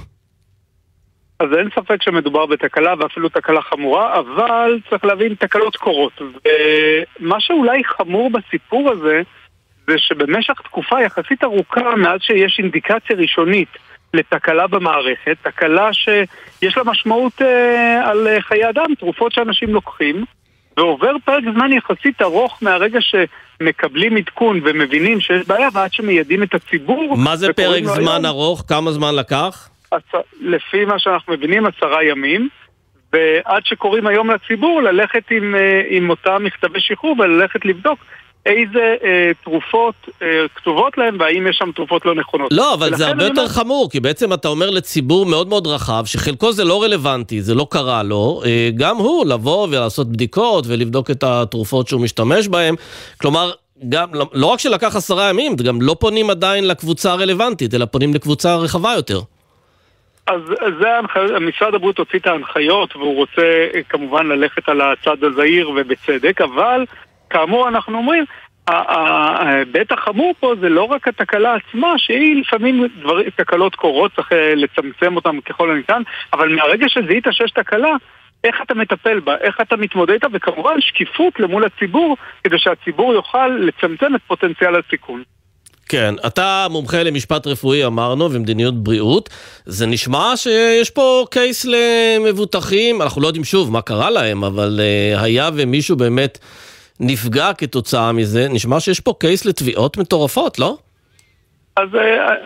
[1.42, 6.22] אז אין ספק שמדובר בתקלה ואפילו תקלה חמורה, אבל צריך להבין, תקלות קורות.
[6.22, 9.22] ומה שאולי חמור בסיפור הזה,
[9.88, 13.68] זה שבמשך תקופה יחסית ארוכה, מאז שיש אינדיקציה ראשונית
[14.14, 20.26] לתקלה במערכת, תקלה שיש לה משמעות אה, על חיי אדם, תרופות שאנשים לוקחים,
[20.78, 27.18] ועובר פרק זמן יחסית ארוך מהרגע שמקבלים עדכון ומבינים שיש בעיה ועד שמיידעים את הציבור.
[27.18, 28.64] מה זה פרק זמן היום, ארוך?
[28.68, 29.70] כמה זמן לקח?
[30.42, 32.50] לפי מה שאנחנו מבינים, עשרה ימים.
[33.14, 38.00] ועד שקוראים היום לציבור ללכת עם, אה, עם אותם מכתבי שחרור וללכת לבדוק
[38.46, 42.54] איזה אה, תרופות אה, כתובות להם והאם יש שם תרופות לא נכונות.
[42.54, 43.52] לא, אבל זה הרבה יותר אומר...
[43.54, 47.68] חמור, כי בעצם אתה אומר לציבור מאוד מאוד רחב, שחלקו זה לא רלוונטי, זה לא
[47.70, 52.76] קרה לו, אה, גם הוא לבוא ולעשות בדיקות ולבדוק את התרופות שהוא משתמש בהן.
[53.18, 53.52] כלומר,
[53.90, 58.14] גם, לא, לא רק שלקח עשרה ימים, גם לא פונים עדיין לקבוצה הרלוונטית, אלא פונים
[58.14, 59.22] לקבוצה רחבה יותר.
[60.32, 60.42] אז
[60.80, 66.42] זה ההנחיות, משרד הבריאות הוציא את ההנחיות והוא רוצה כמובן ללכת על הצד הזהיר ובצדק,
[66.42, 66.86] אבל
[67.30, 68.26] כאמור אנחנו אומרים,
[68.68, 74.56] ההיבט החמור פה זה לא רק התקלה עצמה, שהיא לפעמים דבר, תקלות קורות, צריך אה,
[74.56, 76.02] לצמצם אותן ככל הניתן,
[76.34, 77.96] אבל מהרגע שזיהית שיש תקלה,
[78.44, 83.48] איך אתה מטפל בה, איך אתה מתמודד איתה, וכמובן שקיפות למול הציבור, כדי שהציבור יוכל
[83.48, 85.24] לצמצם את פוטנציאל הסיכון.
[85.92, 89.30] כן, אתה מומחה למשפט רפואי אמרנו ומדיניות בריאות,
[89.66, 95.22] זה נשמע שיש פה קייס למבוטחים, אנחנו לא יודעים שוב מה קרה להם, אבל uh,
[95.22, 96.38] היה ומישהו באמת
[97.00, 100.78] נפגע כתוצאה מזה, נשמע שיש פה קייס לתביעות מטורפות, לא?
[101.76, 101.98] אז uh,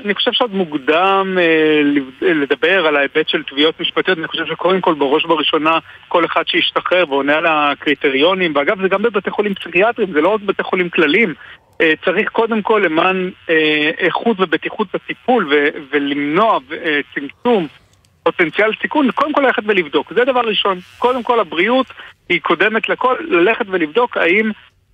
[0.05, 4.93] אני חושב שעוד מוקדם uh, לדבר על ההיבט של תביעות משפטיות, אני חושב שקודם כל
[4.93, 5.77] בראש ובראשונה
[6.07, 10.41] כל אחד שישתחרר ועונה על הקריטריונים, ואגב זה גם בבתי חולים פסיכיאטריים, זה לא רק
[10.41, 11.64] בתי חולים כלליים, אה,
[12.05, 15.53] צריך קודם כל למען אה, איכות ובטיחות בטיפול
[15.91, 17.67] ולמנוע אה, צמצום
[18.23, 20.13] פוטנציאל סיכון, קודם כל ללכת ולבדוק.
[20.13, 20.79] זה דבר ראשון.
[20.99, 21.85] קודם כל הבריאות
[22.29, 24.51] היא קודמת לכל, ללכת ולבדוק האם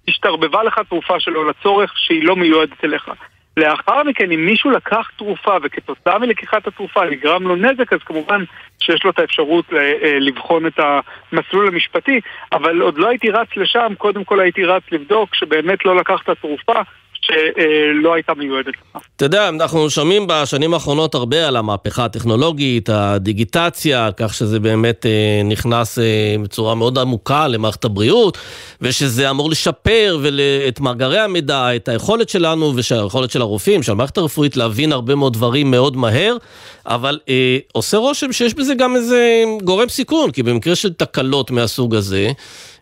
[0.08, 3.12] השתרבבה לך תרופה שלא לצורך שהיא לא מיועדת אליך.
[3.58, 8.44] לאחר מכן, אם מישהו לקח תרופה וכתוצאה מלקיחת התרופה נגרם לו נזק, אז כמובן
[8.80, 13.94] שיש לו את האפשרות אה, לבחון את המסלול המשפטי, אבל עוד לא הייתי רץ לשם,
[13.98, 16.82] קודם כל הייתי רץ לבדוק שבאמת לא לקחת תרופה
[17.22, 19.02] שלא הייתה מיועדת לך.
[19.16, 25.42] אתה יודע, אנחנו שומעים בשנים האחרונות הרבה על המהפכה הטכנולוגית, הדיגיטציה, כך שזה באמת אה,
[25.46, 28.38] נכנס אה, בצורה מאוד עמוקה למערכת הבריאות,
[28.82, 30.20] ושזה אמור לשפר
[30.68, 35.34] את מאגרי המידע, את היכולת שלנו והיכולת של הרופאים, של המערכת הרפואית להבין הרבה מאוד
[35.34, 36.38] דברים מאוד מהר,
[36.86, 41.96] אבל אה, עושה רושם שיש בזה גם איזה גורם סיכון, כי במקרה של תקלות מהסוג
[41.96, 42.32] הזה,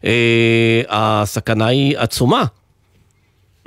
[0.06, 2.46] אה, הסכנה היא עצומה.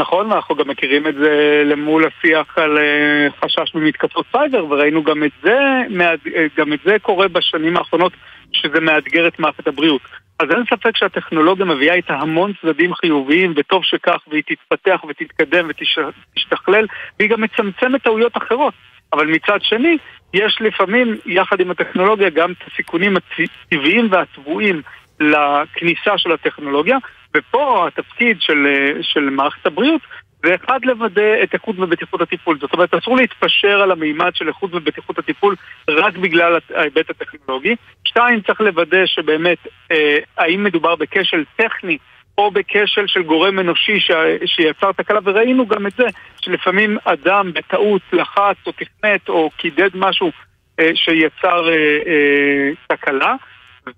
[0.03, 5.25] נכון, ואנחנו גם מכירים את זה למול השיח על אה, חשש ממתקפות סייבר, וראינו גם
[5.25, 5.59] את זה,
[6.01, 8.13] אה, גם את זה קורה בשנים האחרונות,
[8.53, 10.01] שזה מאתגר את מערכת הבריאות.
[10.41, 16.87] אז אין ספק שהטכנולוגיה מביאה איתה המון צדדים חיוביים, וטוב שכך, והיא תתפתח ותתקדם ותשתכלל,
[17.19, 18.75] והיא גם מצמצמת טעויות אחרות.
[19.13, 19.97] אבל מצד שני,
[20.35, 24.83] יש לפעמים, יחד עם הטכנולוגיה, גם את הסיכונים הטבעיים והצבועים
[25.21, 26.97] לכניסה של הטכנולוגיה,
[27.37, 28.67] ופה התפקיד של,
[29.03, 30.01] של מערכת הבריאות
[30.47, 32.59] זה אחד לוודא את איכות ובטיחות הטיפול.
[32.61, 35.57] זאת אומרת, אסור להתפשר על המימד של איכות ובטיחות הטיפול
[35.89, 37.77] רק בגלל ההיבט הטכנולוגי.
[38.05, 39.59] שתיים, צריך לוודא שבאמת,
[39.93, 41.99] אה, האם מדובר בכשל טכני
[42.39, 44.11] או בכשל של גורם אנושי ש...
[44.47, 46.07] שיצר תקלה, וראינו גם את זה,
[46.41, 50.33] שלפעמים אדם בטעות לחץ או תכנת או קידד משהו
[50.81, 53.35] אה, שיצר אה, אה, תקלה.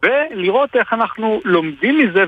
[0.03, 2.25] ולראות איך אנחנו לומדים מזה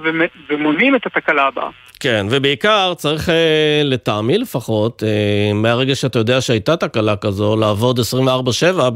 [0.49, 1.69] ומונעים את התקלה הבאה.
[2.01, 8.91] כן, ובעיקר צריך, אה, לטעמי לפחות, אה, מהרגע שאתה יודע שהייתה תקלה כזו, לעבוד 24/7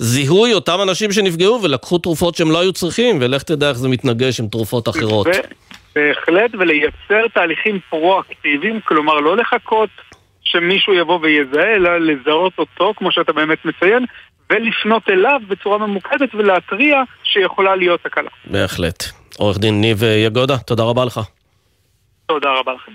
[0.00, 4.40] בזיהוי אותם אנשים שנפגעו ולקחו תרופות שהם לא היו צריכים, ולך תדע איך זה מתנגש
[4.40, 5.26] עם תרופות אחרות.
[5.94, 9.90] בהחלט, ולייצר תהליכים פרואקטיביים, כלומר לא לחכות
[10.44, 14.04] שמישהו יבוא ויזהה, אלא לזהות אותו, כמו שאתה באמת מציין,
[14.50, 18.30] ולפנות אליו בצורה ממוקדת ולהתריע שיכולה להיות תקלה.
[18.44, 19.04] בהחלט.
[19.38, 21.20] עורך דין ניב יגודה, תודה רבה לך.
[22.26, 22.92] תודה רבה לכם.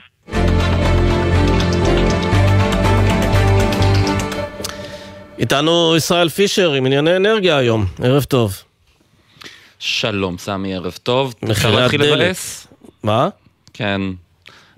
[5.39, 8.53] איתנו ישראל פישר עם ענייני אנרגיה היום, ערב טוב.
[9.79, 11.33] שלום סמי, ערב טוב.
[11.43, 12.35] מחירי הדלק.
[13.03, 13.29] מה?
[13.73, 14.01] כן.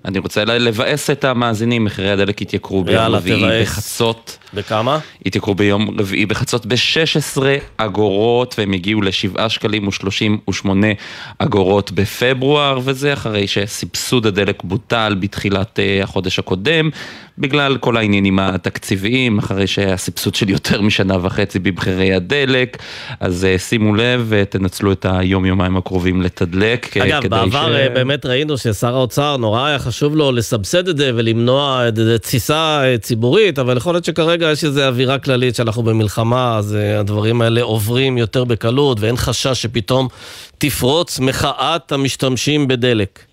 [0.04, 4.38] אני רוצה לבאס את המאזינים, מחירי הדלק התייקרו ביום רביעי בחצות.
[4.56, 4.98] בכמה?
[5.26, 7.42] התייקרו ביום רביעי בחצות ב-16
[7.76, 10.68] אגורות, והם הגיעו ל-7 שקלים ו-38
[11.38, 16.90] אגורות בפברואר, וזה אחרי שסבסוד הדלק בוטל בתחילת uh, החודש הקודם,
[17.38, 22.76] בגלל כל העניינים התקציביים, אחרי שהיה סבסוד של יותר משנה וחצי במחירי הדלק,
[23.20, 26.96] אז uh, שימו לב ותנצלו את היום-יומיים הקרובים לתדלק.
[26.96, 27.88] אגב, בעבר ש...
[27.94, 31.90] באמת ראינו ששר האוצר נורא היה חשוב לו לסבסד את זה ולמנוע
[32.22, 37.42] תסיסה ציבורית, אבל יכול להיות שכרגע יש איזו אווירה כללית שאנחנו במלחמה, אז uh, הדברים
[37.42, 40.08] האלה עוברים יותר בקלות ואין חשש שפתאום
[40.58, 43.24] תפרוץ מחאת המשתמשים בדלק.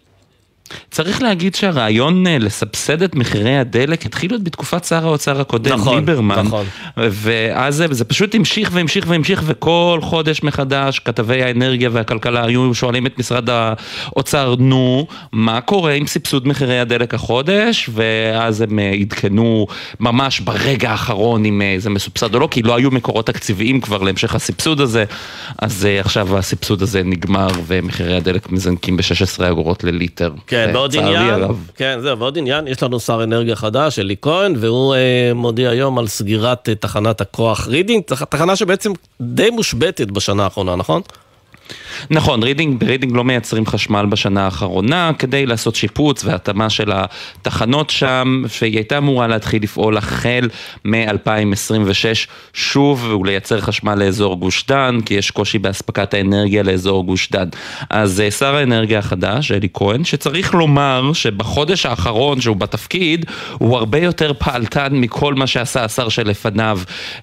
[0.92, 5.96] צריך להגיד שהרעיון אה, לסבסד את מחירי הדלק התחיל עוד בתקופת שר האוצר הקודם, נכון,
[5.96, 6.40] ליברמן.
[6.40, 6.66] נכון.
[6.96, 13.06] ואז זה, זה פשוט המשיך והמשיך והמשיך, וכל חודש מחדש כתבי האנרגיה והכלכלה היו שואלים
[13.06, 17.90] את משרד האוצר, נו, מה קורה עם סבסוד מחירי הדלק החודש?
[17.94, 19.68] ואז הם אה, עדכנו
[20.00, 24.04] ממש ברגע האחרון אם אה, זה מסובסד או לא, כי לא היו מקורות תקציביים כבר
[24.04, 25.04] להמשך הסבסוד הזה,
[25.58, 30.32] אז עכשיו הסבסוד הזה נגמר ומחירי הדלק מזנקים ב-16 אגורות לליטר.
[30.54, 30.72] כן.
[30.74, 31.42] ועוד עניין,
[31.76, 36.00] כן, זהו, ועוד עניין, יש לנו שר אנרגיה חדש, אלי כהן, והוא אה, מודיע היום
[36.00, 41.02] על סגירת אה, תחנת הכוח רידינג, תחנה שבעצם די מושבתת בשנה האחרונה, נכון?
[42.10, 48.44] נכון, רידינג, ברידינג לא מייצרים חשמל בשנה האחרונה כדי לעשות שיפוץ והתאמה של התחנות שם,
[48.48, 50.50] שהיא הייתה אמורה להתחיל לפעול החל
[50.86, 57.48] מ-2026 שוב ולייצר חשמל לאזור גוש דן, כי יש קושי באספקת האנרגיה לאזור גוש דן.
[57.90, 63.26] אז אה, שר האנרגיה החדש, אלי כהן, שצריך לומר שבחודש האחרון שהוא בתפקיד,
[63.58, 66.80] הוא הרבה יותר פעלתן מכל מה שעשה השר שלפניו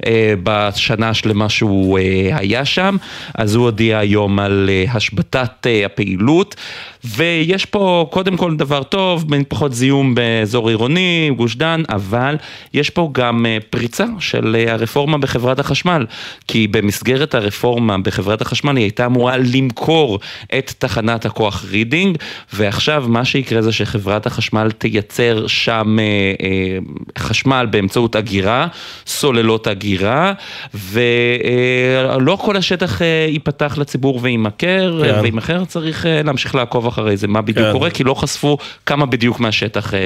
[0.06, 2.96] אה, בשנה השלמה שהוא אה, היה שם,
[3.34, 6.56] אז הוא הודיע היום היום על השבתת הפעילות,
[7.04, 12.36] ויש פה קודם כל דבר טוב, בין פחות זיהום באזור עירוני, גוש דן, אבל
[12.74, 16.06] יש פה גם פריצה של הרפורמה בחברת החשמל,
[16.48, 20.18] כי במסגרת הרפורמה בחברת החשמל היא הייתה אמורה למכור
[20.58, 22.18] את תחנת הכוח רידינג,
[22.52, 26.04] ועכשיו מה שיקרה זה שחברת החשמל תייצר שם אה,
[26.46, 26.78] אה,
[27.18, 28.66] חשמל באמצעות אגירה,
[29.06, 30.32] סוללות אגירה,
[30.74, 34.20] ולא כל השטח אה, ייפתח לציבור
[34.62, 35.20] ויימכר, כן.
[35.20, 37.72] ויימכר צריך אה, להמשיך לעקוב אחרי זה, מה בדיוק כן.
[37.72, 39.98] קורה, כי לא חשפו כמה בדיוק מהשטח אה,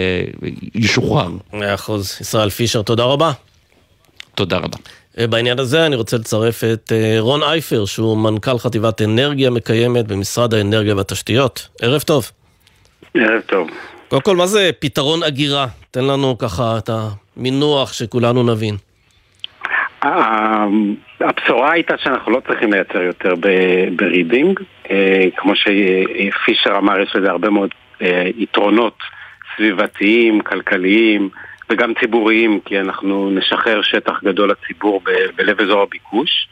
[0.75, 1.31] ישוחרר.
[1.53, 2.19] מאה אחוז.
[2.21, 3.33] ישראל פישר, תודה רבה.
[4.35, 4.79] תודה רבה.
[5.19, 10.07] אה, בעניין הזה אני רוצה לצרף את אה, רון אייפר, שהוא מנכ"ל חטיבת אנרגיה מקיימת
[10.07, 11.69] במשרד האנרגיה והתשתיות.
[11.83, 12.31] ערב טוב.
[13.15, 13.69] ערב טוב.
[14.09, 15.67] קודם כל, מה זה פתרון אגירה?
[15.91, 16.91] תן לנו ככה את
[17.37, 18.77] המינוח שכולנו נבין.
[21.29, 23.35] הבשורה הייתה שאנחנו לא צריכים לייצר יותר
[23.97, 24.61] ברידינג.
[24.91, 27.71] אה, כמו שפישר אמר, יש לזה הרבה מאוד
[28.37, 28.99] יתרונות
[29.57, 31.29] סביבתיים, כלכליים.
[31.71, 35.03] וגם ציבוריים, כי אנחנו נשחרר שטח גדול לציבור
[35.37, 36.49] בלב אזור הביקוש.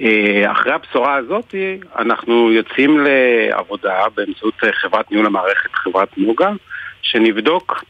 [0.00, 1.54] אה, אחרי הבשורה הזאת,
[1.98, 6.50] אנחנו יוצאים לעבודה באמצעות חברת ניהול המערכת, חברת נוגה,
[7.02, 7.84] שנבדוק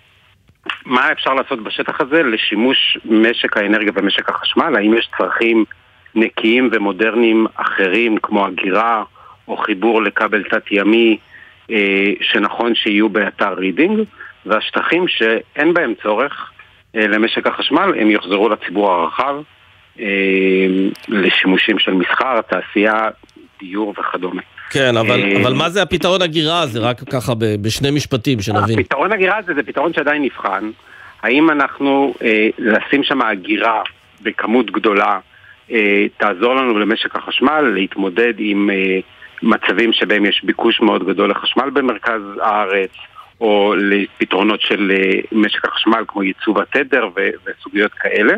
[0.86, 5.64] מה אפשר לעשות בשטח הזה לשימוש משק האנרגיה ומשק החשמל, האם יש צרכים
[6.14, 9.02] נקיים ומודרניים אחרים כמו הגירה
[9.48, 11.18] או חיבור לכבל תת-ימי
[11.70, 14.00] אה, שנכון שיהיו באתר רידינג.
[14.46, 16.50] והשטחים שאין בהם צורך
[16.96, 19.34] אה, למשק החשמל, הם יוחזרו לציבור הרחב
[20.00, 20.06] אה,
[21.08, 23.08] לשימושים של מסחר, תעשייה,
[23.60, 24.42] דיור וכדומה.
[24.70, 26.78] כן, אבל, אה, אבל מה זה הפתרון אגירה הזה?
[26.78, 28.78] רק ככה בשני משפטים, שנבין.
[28.78, 30.70] הפתרון אגירה הזה זה פתרון שעדיין נבחן.
[31.22, 33.82] האם אנחנו אה, לשים שם אגירה
[34.22, 35.18] בכמות גדולה
[36.16, 38.98] תעזור לנו למשק החשמל להתמודד עם אה,
[39.42, 42.90] מצבים שבהם יש ביקוש מאוד גדול לחשמל במרכז הארץ,
[43.40, 47.08] או לפתרונות של אה, משק החשמל כמו ייצוב התדר
[47.46, 48.34] וסוגיות כאלה.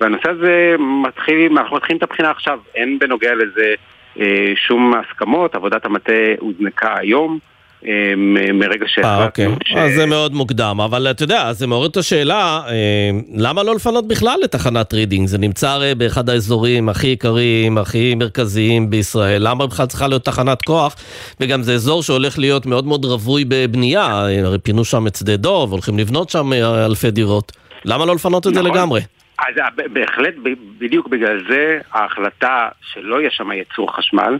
[0.00, 3.74] והנושא הזה מתחיל, אנחנו מתחילים את הבחינה עכשיו, אין בנוגע לזה
[4.20, 7.38] אה, שום הסכמות, עבודת המטה הוזנקה היום.
[7.86, 8.14] אה,
[8.54, 9.48] מרגע שהחלטנו אוקיי.
[9.64, 9.76] ש...
[9.76, 14.08] אז זה מאוד מוקדם, אבל אתה יודע, זה מעורר את השאלה, אה, למה לא לפנות
[14.08, 15.28] בכלל לתחנת רידינג?
[15.28, 20.62] זה נמצא הרי באחד האזורים הכי יקרים, הכי מרכזיים בישראל, למה בכלל צריכה להיות תחנת
[20.62, 20.96] כוח?
[21.40, 24.06] וגם זה אזור שהולך להיות מאוד מאוד רווי בבנייה,
[24.44, 26.52] הרי פינו שם את שדה דוב, הולכים לבנות שם
[26.86, 27.52] אלפי דירות.
[27.84, 28.72] למה לא לפנות את זה נכון.
[28.72, 29.00] לגמרי?
[29.38, 29.54] אז
[29.92, 30.34] בהחלט,
[30.78, 34.38] בדיוק בגלל זה ההחלטה שלא יהיה שם ייצור חשמל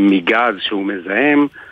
[0.00, 1.69] מגז שהוא מזהם, אה,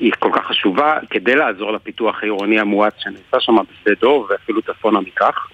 [0.00, 5.00] היא כל כך חשובה כדי לעזור לפיתוח העירוני המואץ שנעשה שם בשדה דוב ואפילו צפונה
[5.00, 5.48] מכך.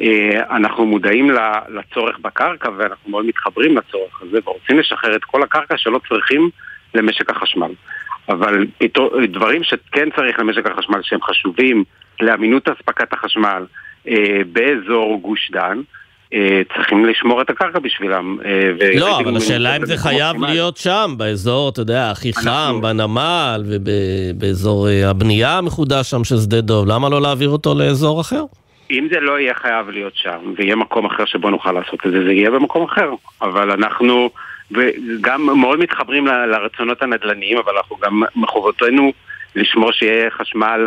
[0.00, 1.30] אה, אנחנו מודעים
[1.68, 6.50] לצורך בקרקע ואנחנו מאוד מתחברים לצורך הזה ורוצים לשחרר את כל הקרקע שלא צריכים
[6.94, 7.70] למשק החשמל.
[8.28, 8.66] אבל
[9.28, 11.84] דברים שכן צריך למשק החשמל שהם חשובים
[12.20, 13.66] לאמינות אספקת החשמל
[14.08, 15.82] אה, באזור גוש דן, אה,
[16.74, 18.38] צריכים לשמור את הקרקע בשבילם.
[18.44, 23.62] אה, לא, אבל השאלה אם זה חייב להיות שם, באזור, אתה יודע, הכי חם, בנמל
[23.66, 28.44] ובאזור אה, הבנייה המחודש שם של שדה דוב, למה לא להעביר אותו לאזור אחר?
[28.90, 32.24] אם זה לא יהיה חייב להיות שם, ויהיה מקום אחר שבו נוכל לעשות את זה,
[32.24, 33.10] זה יהיה במקום אחר.
[33.42, 34.30] אבל אנחנו
[34.70, 39.12] וגם מאוד מתחברים לרצונות הנדל"ניים, אבל אנחנו גם מחובתנו
[39.56, 40.86] לשמור שיהיה חשמל אה,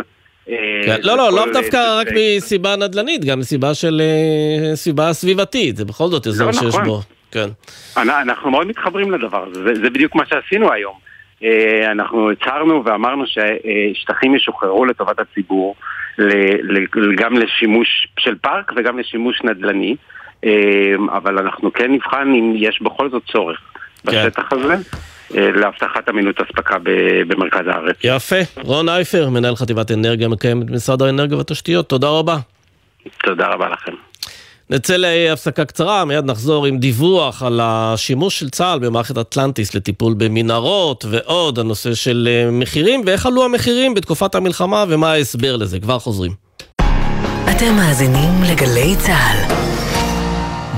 [1.02, 6.06] לא, לא, לאו דווקא רק מסיבה נדל"נית, גם מסיבה של אה, סיבה סביבתית, זה בכל
[6.06, 6.84] זאת אזור לא, שיש נכון.
[6.84, 7.00] בו.
[7.30, 7.48] כן.
[7.96, 10.94] אנחנו מאוד מתחברים לדבר הזה, זה בדיוק מה שעשינו היום.
[11.42, 15.74] אה, אנחנו הצהרנו ואמרנו ששטחים ישוחררו לטובת הציבור,
[17.16, 19.96] גם לשימוש של פארק וגם לשימוש נדל"ני,
[21.12, 23.60] אבל אנחנו כן נבחן אם יש בכל זאת צורך
[24.06, 24.26] כן.
[24.26, 24.74] בשטח הזה.
[25.34, 26.76] אה, להבטחת אמינות אספקה
[27.28, 27.96] במרכז הארץ.
[28.04, 28.36] יפה.
[28.56, 32.36] רון אייפר, מנהל חטיבת אנרגיה מקיים את משרד האנרגיה והתשתיות, תודה רבה.
[33.24, 33.92] תודה רבה לכם.
[34.70, 41.04] נצא להפסקה קצרה, מיד נחזור עם דיווח על השימוש של צה"ל במערכת אטלנטיס לטיפול במנהרות
[41.10, 45.80] ועוד, הנושא של אה, מחירים ואיך עלו המחירים בתקופת המלחמה ומה ההסבר לזה.
[45.80, 46.32] כבר חוזרים.
[47.50, 49.54] אתם מאזינים לגלי צה"ל.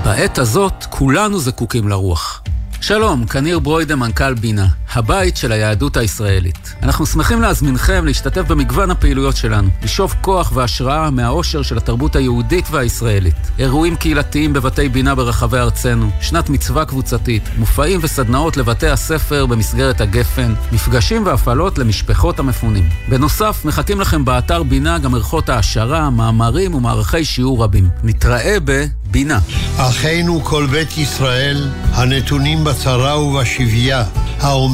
[0.05, 2.43] בעת הזאת כולנו זקוקים לרוח.
[2.81, 6.75] שלום, כאן ניר ברוידה, מנכ"ל בינה, הבית של היהדות הישראלית.
[6.83, 13.35] אנחנו שמחים להזמינכם להשתתף במגוון הפעילויות שלנו, לשאוב כוח והשראה מהאושר של התרבות היהודית והישראלית.
[13.59, 20.55] אירועים קהילתיים בבתי בינה ברחבי ארצנו, שנת מצווה קבוצתית, מופעים וסדנאות לבתי הספר במסגרת הגפן,
[20.73, 22.89] מפגשים והפעלות למשפחות המפונים.
[23.09, 27.89] בנוסף, מחכים לכם באתר בינה גם ערכות העשרה, מאמרים ומערכי שיעור רבים.
[28.05, 29.39] נתראה בבינה.
[29.77, 34.05] אחינו כל בית ישראל, הנתונים בצרה ובשביה,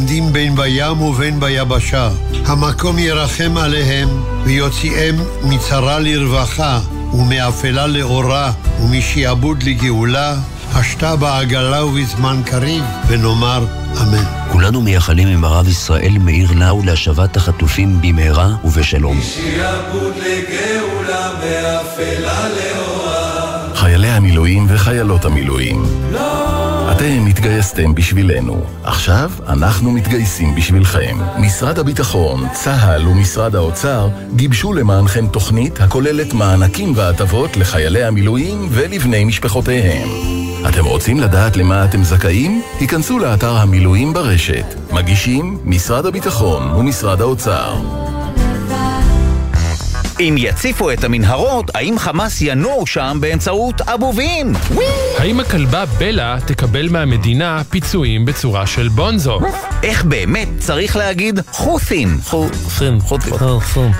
[0.04, 2.08] העומדים בין בים ובין ביבשה.
[2.46, 4.08] המקום ירחם עליהם
[4.44, 6.80] ויוציאם מצרה לרווחה
[7.12, 10.36] ומאפלה לאורה ומשעבוד לגאולה.
[10.72, 13.66] השתה בעגלה ובזמן קריב, ונאמר
[14.02, 14.24] אמן.
[14.52, 19.18] כולנו מייחלים עם הרב ישראל מאיר לאו להשבת החטופים במהרה ובשלום.
[19.18, 23.03] משעבוד לגאולה מאפלה לאורה.
[23.84, 25.82] חיילי המילואים וחיילות המילואים.
[26.92, 31.16] אתם התגייסתם בשבילנו, עכשיו אנחנו מתגייסים בשבילכם.
[31.38, 40.08] משרד הביטחון, צה"ל ומשרד האוצר גיבשו למענכם תוכנית הכוללת מענקים והטבות לחיילי המילואים ולבני משפחותיהם.
[40.68, 42.62] אתם רוצים לדעת למה אתם זכאים?
[42.80, 44.66] היכנסו לאתר המילואים ברשת.
[44.92, 47.74] מגישים משרד הביטחון ומשרד האוצר.
[50.20, 54.52] אם יציפו את המנהרות, האם חמאס ינור שם באמצעות אבובים?
[55.18, 59.40] האם הכלבה בלה תקבל מהמדינה פיצויים בצורה של בונזו?
[59.82, 62.18] איך באמת צריך להגיד חות'ים?
[62.24, 63.34] חות'ים, חות'ים.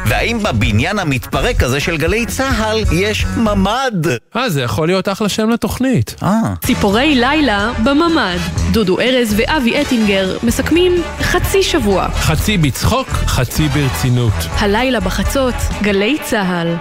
[0.06, 4.06] והאם בבניין המתפרק הזה של גלי צה"ל יש ממ"ד?
[4.36, 6.14] אה, זה יכול להיות אחלה שם לתוכנית.
[6.22, 6.54] אה.
[6.64, 8.38] ציפורי לילה בממ"ד.
[8.72, 12.08] דודו ארז ואבי אטינגר מסכמים חצי שבוע.
[12.08, 14.32] חצי בצחוק, חצי ברצינות.
[14.58, 16.74] הלילה בחצות, גלי צה"ל.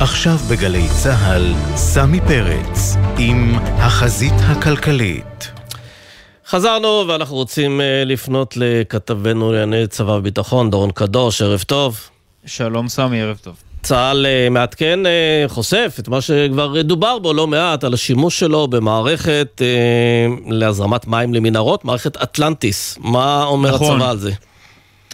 [0.00, 5.50] עכשיו בגלי צה"ל, סמי פרץ, עם החזית הכלכלית.
[6.46, 12.00] חזרנו ואנחנו רוצים uh, לפנות לכתבנו לענייני צבא וביטחון, דורון קדוש, ערב טוב.
[12.46, 13.69] שלום סמי, ערב טוב.
[13.82, 18.68] צה"ל uh, מעדכן, uh, חושף את מה שכבר דובר בו לא מעט, על השימוש שלו
[18.68, 22.98] במערכת uh, להזרמת מים למנהרות, מערכת אטלנטיס.
[23.00, 23.96] מה אומר נכון.
[23.96, 24.32] הצבא על זה?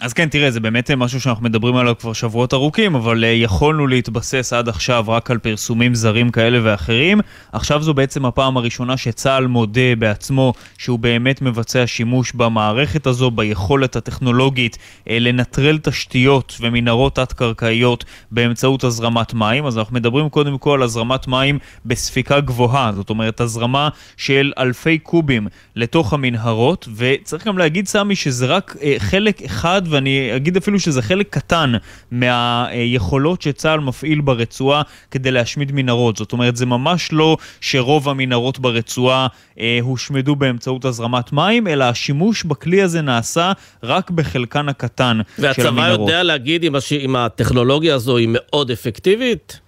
[0.01, 3.87] אז כן, תראה, זה באמת משהו שאנחנו מדברים עליו כבר שבועות ארוכים, אבל uh, יכולנו
[3.87, 7.19] להתבסס עד עכשיו רק על פרסומים זרים כאלה ואחרים.
[7.51, 13.95] עכשיו זו בעצם הפעם הראשונה שצה"ל מודה בעצמו שהוא באמת מבצע שימוש במערכת הזו, ביכולת
[13.95, 19.65] הטכנולוגית uh, לנטרל תשתיות ומנהרות תת-קרקעיות באמצעות הזרמת מים.
[19.65, 24.97] אז אנחנו מדברים קודם כל על הזרמת מים בספיקה גבוהה, זאת אומרת הזרמה של אלפי
[24.97, 31.01] קובים לתוך המנהרות, וצריך גם להגיד, סמי, שזה רק חלק אחד ואני אגיד אפילו שזה
[31.01, 31.73] חלק קטן
[32.11, 34.81] מהיכולות שצה"ל מפעיל ברצועה
[35.11, 36.17] כדי להשמיד מנהרות.
[36.17, 39.27] זאת אומרת, זה ממש לא שרוב המנהרות ברצועה
[39.59, 43.51] אה, הושמדו באמצעות הזרמת מים, אלא השימוש בכלי הזה נעשה
[43.83, 45.67] רק בחלקן הקטן של המנהרות.
[45.67, 46.93] והצבא יודע להגיד אם, הש...
[46.93, 49.66] אם הטכנולוגיה הזו היא מאוד אפקטיבית?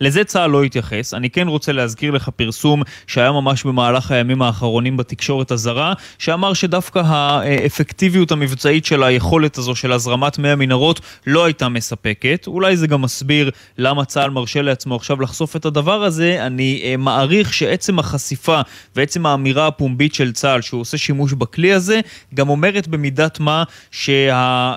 [0.00, 1.14] לזה צה"ל לא התייחס.
[1.14, 6.98] אני כן רוצה להזכיר לך פרסום שהיה ממש במהלך הימים האחרונים בתקשורת הזרה, שאמר שדווקא
[6.98, 12.44] האפקטיביות המבצעית של היכולת הזו של הזרמת מי המנהרות לא הייתה מספקת.
[12.46, 16.46] אולי זה גם מסביר למה צה"ל מרשה לעצמו עכשיו לחשוף את הדבר הזה.
[16.46, 18.60] אני אה, מעריך שעצם החשיפה
[18.96, 22.00] ועצם האמירה הפומבית של צה"ל שהוא עושה שימוש בכלי הזה,
[22.34, 24.74] גם אומרת במידת מה שה...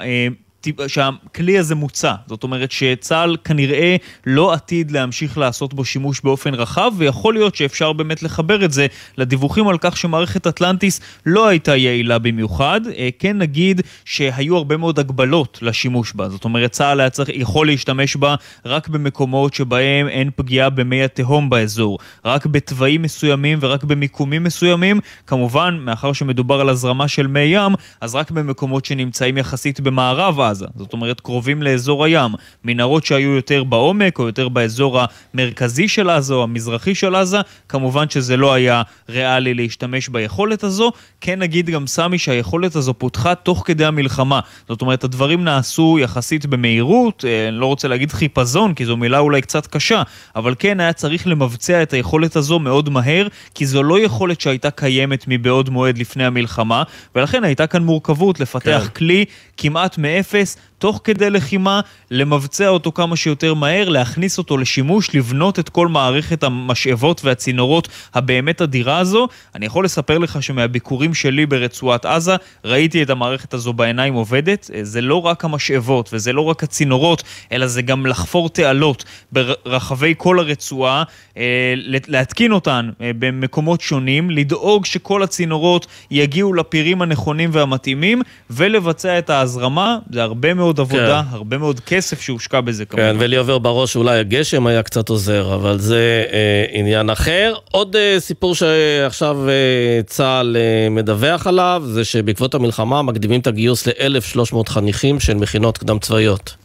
[0.88, 2.14] שהכלי הזה מוצע.
[2.28, 3.96] זאת אומרת שצה"ל כנראה
[4.26, 8.88] לא עתיד להמשיך לעשות בו שימוש באופן רחב, ויכול להיות שאפשר באמת לחבר את זה
[9.18, 12.82] לדיווחים על כך שמערכת אטלנטיס לא הייתה יעילה במיוחד.
[12.98, 16.30] אה, כן נגיד שהיו הרבה מאוד הגבלות לשימוש בה.
[16.30, 18.36] זאת אומרת, צה"ל היה צריך, יכול להשתמש בה
[18.66, 25.00] רק במקומות שבהם אין פגיעה במי התהום באזור, רק בתוואים מסוימים ורק במיקומים מסוימים.
[25.28, 30.66] כמובן, מאחר שמדובר על הזרמה של מי ים, אז רק במקומות שנמצאים יחסית במערב עזה,
[30.76, 32.32] זאת אומרת קרובים לאזור הים,
[32.64, 35.00] מנהרות שהיו יותר בעומק או יותר באזור
[35.34, 37.38] המרכזי של עזה או המזרחי של עזה,
[37.70, 40.92] כמובן שזה לא היה ריאלי להשתמש ביכולת הזו.
[41.22, 44.40] כן נגיד גם סמי שהיכולת הזו פותחה תוך כדי המלחמה,
[44.70, 49.20] זאת אומרת הדברים נעשו יחסית במהירות, אה, אני לא רוצה להגיד חיפזון כי זו מילה
[49.20, 50.02] אולי קצת קשה,
[50.36, 54.72] אבל כן היה צריך למבצע את היכולת הזו מאוד מהר, כי זו לא יכולת שהייתה
[54.72, 56.84] קיימת מבעוד מועד לפני המלחמה,
[57.16, 58.94] ולכן הייתה כאן מורכבות לפתח כן.
[58.96, 59.26] כלי
[59.58, 60.58] כמעט מאפס Yes.
[60.84, 61.82] תוך כדי לחימה,
[62.12, 68.62] למבצע אותו כמה שיותר מהר, להכניס אותו לשימוש, לבנות את כל מערכת המשאבות והצינורות הבאמת
[68.62, 69.28] אדירה הזו.
[69.56, 74.70] אני יכול לספר לך שמהביקורים שלי ברצועת עזה, ראיתי את המערכת הזו בעיניים עובדת.
[74.82, 80.40] זה לא רק המשאבות וזה לא רק הצינורות, אלא זה גם לחפור תעלות ברחבי כל
[80.40, 81.04] הרצועה,
[81.38, 81.74] אה,
[82.08, 89.98] להתקין אותן אה, במקומות שונים, לדאוג שכל הצינורות יגיעו לפירים הנכונים והמתאימים, ולבצע את ההזרמה.
[90.12, 91.36] זה הרבה מאוד עבודה, כן.
[91.36, 93.12] הרבה מאוד כסף שהושקע בזה כמובן.
[93.12, 97.54] כן, ולי עובר בראש אולי הגשם היה קצת עוזר, אבל זה אה, עניין אחר.
[97.72, 103.88] עוד אה, סיפור שעכשיו אה, צה"ל אה, מדווח עליו, זה שבעקבות המלחמה מקדימים את הגיוס
[103.88, 106.63] ל-1,300 חניכים של מכינות קדם צבאיות.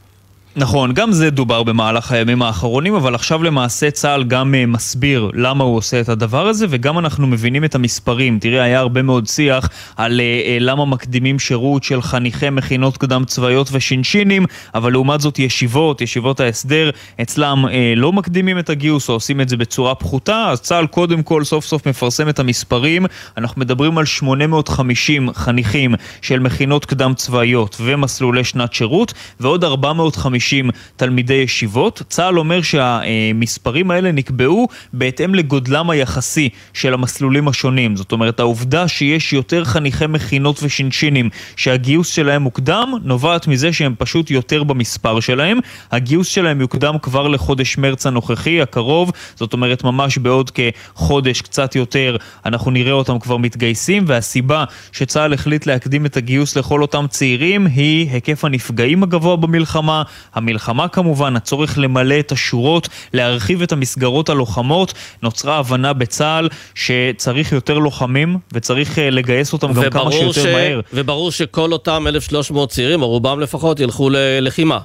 [0.56, 5.64] נכון, גם זה דובר במהלך הימים האחרונים, אבל עכשיו למעשה צה"ל גם uh, מסביר למה
[5.64, 8.38] הוא עושה את הדבר הזה, וגם אנחנו מבינים את המספרים.
[8.38, 13.68] תראה, היה הרבה מאוד שיח על uh, למה מקדימים שירות של חניכי מכינות קדם צבאיות
[13.72, 16.90] ושינשינים, אבל לעומת זאת ישיבות, ישיבות ההסדר,
[17.22, 21.22] אצלם uh, לא מקדימים את הגיוס או עושים את זה בצורה פחותה, אז צה"ל קודם
[21.22, 23.06] כל סוף סוף מפרסם את המספרים.
[23.36, 30.70] אנחנו מדברים על 850 חניכים של מכינות קדם צבאיות ומסלולי שנת שירות, ועוד 450 50
[30.96, 32.02] תלמידי ישיבות.
[32.08, 37.96] צה"ל אומר שהמספרים האלה נקבעו בהתאם לגודלם היחסי של המסלולים השונים.
[37.96, 44.30] זאת אומרת, העובדה שיש יותר חניכי מכינות ושינשינים שהגיוס שלהם מוקדם, נובעת מזה שהם פשוט
[44.30, 45.58] יותר במספר שלהם.
[45.92, 52.16] הגיוס שלהם יוקדם כבר לחודש מרץ הנוכחי, הקרוב, זאת אומרת ממש בעוד כחודש, קצת יותר,
[52.46, 58.10] אנחנו נראה אותם כבר מתגייסים, והסיבה שצה"ל החליט להקדים את הגיוס לכל אותם צעירים היא
[58.10, 60.02] היקף הנפגעים הגבוה במלחמה,
[60.38, 67.78] המלחמה כמובן, הצורך למלא את השורות, להרחיב את המסגרות הלוחמות, נוצרה הבנה בצה"ל שצריך יותר
[67.78, 70.46] לוחמים וצריך אה, לגייס אותם גם כמה שיותר ש...
[70.46, 70.80] מהר.
[70.92, 74.78] וברור שכל אותם 1,300 צעירים, או רובם לפחות, ילכו ללחימה.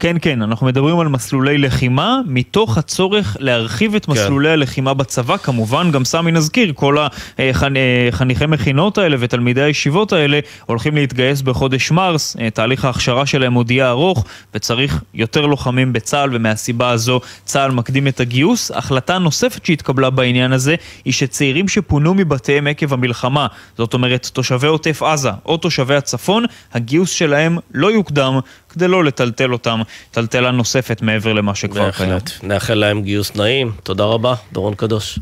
[0.00, 4.12] כן, כן, אנחנו מדברים על מסלולי לחימה, מתוך הצורך להרחיב את כן.
[4.12, 4.52] מסלולי כן.
[4.52, 5.36] הלחימה בצבא.
[5.36, 6.96] כמובן, גם סמי נזכיר, כל
[7.38, 12.36] החניכי מכינות האלה ותלמידי הישיבות האלה הולכים להתגייס בחודש מרס.
[12.40, 14.24] אה, תהליך ההכשרה שלהם עוד יהיה ארוך,
[14.54, 18.70] וצריך יותר לוחמים בצה"ל, ומהסיבה הזו צה"ל מקדים את הגיוס.
[18.70, 20.74] החלטה נוספת שהתקבלה בעניין הזה,
[21.04, 23.46] היא שצעירים שפונו מבתיהם עקב המלחמה,
[23.78, 28.38] זאת אומרת תושבי עוטף עזה או תושבי הצפון, הגיוס שלהם לא יוקדם
[28.68, 32.10] כדי לא לטלטל אותם טלטלה נוספת מעבר למה שכבר קיים.
[32.10, 32.30] בהחלט.
[32.42, 33.72] נאחל להם גיוס נעים.
[33.82, 35.18] תודה רבה, דורון קדוש.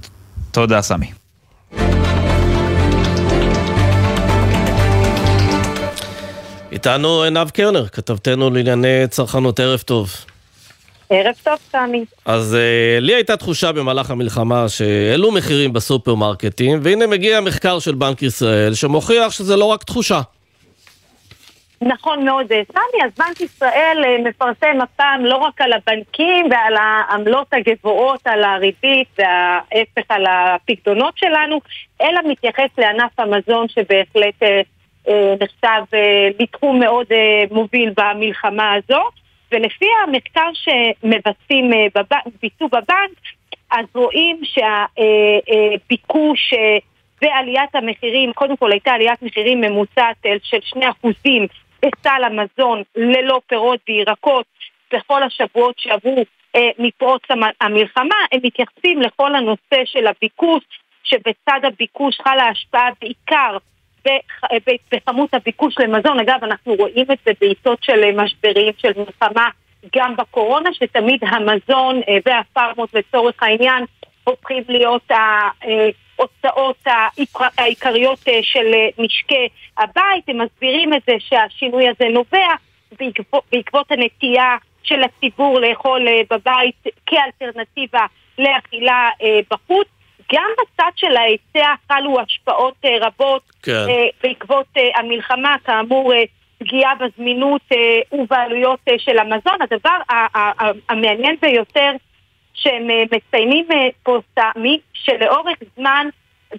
[0.50, 1.06] תודה, סמי.
[6.72, 10.14] איתנו עינב קרנר, כתבתנו לענייני צרכנות, ערב טוב.
[11.10, 12.04] ערב טוב, סמי.
[12.24, 18.22] אז uh, לי הייתה תחושה במהלך המלחמה שהעלו מחירים בסופרמרקטים, והנה מגיע מחקר של בנק
[18.22, 20.20] ישראל שמוכיח שזה לא רק תחושה.
[21.80, 27.46] נכון מאוד, סמי, אז בנק ישראל אה, מפרסם הפעם לא רק על הבנקים ועל העמלות
[27.52, 31.60] הגבוהות, על הריבית וההפך על הפקדונות שלנו,
[32.00, 34.60] אלא מתייחס לענף המזון שבהחלט אה,
[35.08, 35.96] אה, נחשב
[36.40, 37.06] לתחום מאוד
[37.50, 39.02] מוביל במלחמה הזו.
[39.52, 41.70] ולפי המחקר שמבצעים
[42.42, 43.18] ביצעו בבנק,
[43.70, 46.54] אז רואים שהביקוש
[47.22, 50.80] ועליית המחירים, קודם כל הייתה עליית מחירים ממוצעת של 2%
[51.82, 54.46] בסל המזון ללא פירות וירקות
[54.92, 56.24] בכל השבועות שעברו
[56.56, 57.22] אה, מפרוץ
[57.60, 60.62] המלחמה, הם מתייחסים לכל הנושא של הביקוש,
[61.04, 63.56] שבצד הביקוש חלה השפעה בעיקר
[64.06, 64.56] אה,
[64.92, 66.20] בכמות הביקוש למזון.
[66.20, 69.48] אגב, אנחנו רואים את זה בעיתות של אה, משברים, של מלחמה,
[69.96, 73.84] גם בקורונה, שתמיד המזון אה, והפארמות לצורך העניין
[74.24, 75.10] הופכים להיות
[76.18, 76.86] ההוצאות
[77.58, 79.48] העיקריות אה, של אה, משקי
[79.78, 80.28] הבית.
[80.28, 82.48] הם מסבירים את זה שהשינוי הזה נובע
[82.98, 88.06] בעקבות, בעקבות הנטייה של הציבור לאכול אה, בבית כאלטרנטיבה
[88.38, 89.08] לאכילה
[89.50, 89.86] בחוץ.
[90.32, 93.86] גם בצד של ההיצע חלו השפעות רבות כן.
[94.22, 96.12] בעקבות המלחמה, כאמור
[96.58, 97.62] פגיעה בזמינות
[98.12, 99.58] ובעלויות של המזון.
[99.60, 99.98] הדבר
[100.88, 101.90] המעניין ביותר
[102.56, 106.08] שהם אה, מציינים אה, פה סמי, שלאורך זמן,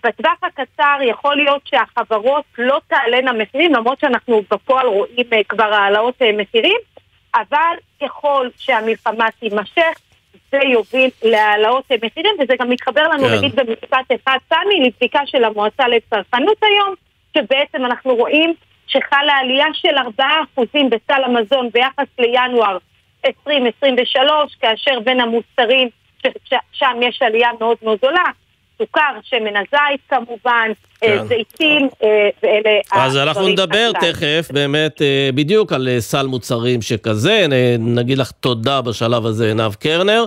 [0.04, 6.22] בטווח הקצר יכול להיות שהחברות לא תעלנה מחירים, למרות שאנחנו בפועל רואים אה, כבר העלאות
[6.38, 6.78] מחירים,
[7.36, 10.00] אבל ככל שהמלחמה תימשך,
[10.52, 13.38] זה יוביל להעלאות מחירים, וזה גם מתחבר לנו, כן.
[13.38, 16.96] נגיד במשפט אחד, סמי, לבדיקה של המועצה לצרכנות היום,
[17.38, 18.54] שבעצם אנחנו רואים
[18.88, 22.78] שחלה עלייה של 4% בסל המזון ביחס לינואר
[23.28, 25.90] 2023, כאשר בין המוצרים,
[26.72, 28.24] שם יש עלייה מאוד מאוד גדולה,
[28.78, 30.72] סוכר, שמן הזית כמובן,
[31.04, 31.28] אה, כן.
[31.28, 34.12] זיתים, אה, ואלה אז אנחנו נדבר הסל.
[34.12, 37.46] תכף באמת אה, בדיוק על סל מוצרים שכזה,
[37.80, 40.26] נגיד לך תודה בשלב הזה עינב קרנר.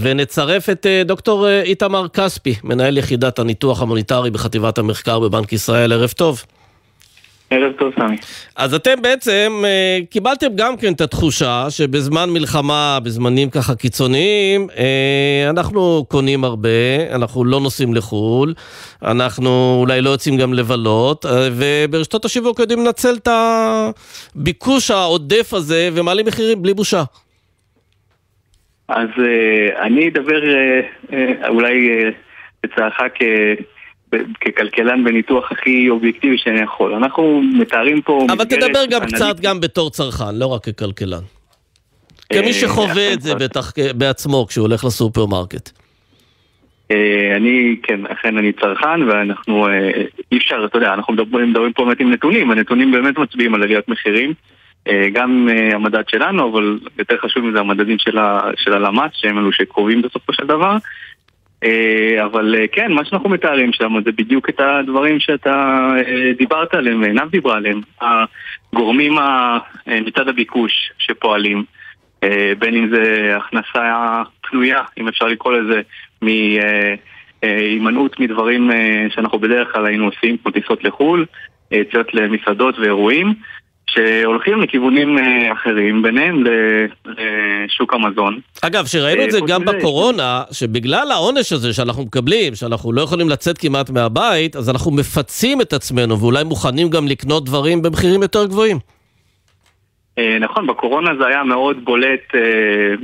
[0.00, 6.44] ונצרף את דוקטור איתמר כספי, מנהל יחידת הניתוח המוניטרי בחטיבת המחקר בבנק ישראל, ערב טוב.
[7.50, 8.16] ערב טוב, סמי.
[8.56, 15.50] אז אתם בעצם אה, קיבלתם גם כן את התחושה שבזמן מלחמה, בזמנים ככה קיצוניים, אה,
[15.50, 16.68] אנחנו קונים הרבה,
[17.14, 18.54] אנחנו לא נוסעים לחו"ל,
[19.04, 23.28] אנחנו אולי לא יוצאים גם לבלות, אה, וברשתות השיווק יודעים לנצל את
[24.36, 27.02] הביקוש העודף הזה ומעלים מחירים בלי בושה.
[28.88, 29.08] אז
[29.82, 30.40] אני אדבר
[31.48, 31.88] אולי
[32.62, 33.75] בצערך ב-
[34.40, 36.94] ככלכלן בניתוח הכי אובייקטיבי שאני יכול.
[36.94, 38.26] אנחנו מתארים פה...
[38.32, 39.14] אבל תדבר גם אנליטית.
[39.14, 41.22] קצת גם בתור צרכן, לא רק ככלכלן.
[42.32, 45.70] כמי אה, שחווה את זה בטח בעצמו כשהוא הולך לסופרמרקט.
[46.90, 49.90] אה, אני, כן, אכן אני צרכן, ואנחנו, אה,
[50.32, 53.62] אי אפשר, אתה יודע, אנחנו מדברים, מדברים פה באמת עם נתונים, הנתונים באמת מצביעים על
[53.62, 54.34] עליית מחירים.
[55.12, 60.46] גם המדד שלנו, אבל יותר חשוב מזה המדדים של, הלמ"ס, שהם אלו שקרובים בסופו של
[60.46, 60.76] דבר.
[61.66, 66.74] אה, אבל אה, כן, מה שאנחנו מתארים שם זה בדיוק את הדברים שאתה אה, דיברת
[66.74, 67.80] עליהם, ועינב דיברה עליהם.
[68.00, 69.14] הגורמים
[69.86, 71.64] מצד הביקוש שפועלים,
[72.58, 75.80] בין אם זה הכנסה פנויה, אם אפשר לקרוא לזה,
[77.42, 78.70] מהימנעות מדברים
[79.08, 81.26] שאנחנו בדרך כלל היינו עושים, כמו טיסות לחו"ל,
[81.70, 83.34] יציאות למסעדות ואירועים,
[83.90, 86.44] שהולכים לכיוונים אה, אחרים, ביניהם
[87.06, 88.40] לשוק המזון.
[88.62, 93.00] אגב, שראינו את זה אה, גם מזה, בקורונה, שבגלל העונש הזה שאנחנו מקבלים, שאנחנו לא
[93.00, 98.22] יכולים לצאת כמעט מהבית, אז אנחנו מפצים את עצמנו, ואולי מוכנים גם לקנות דברים במחירים
[98.22, 98.78] יותר גבוהים.
[100.18, 102.94] אה, נכון, בקורונה זה היה מאוד בולט אה,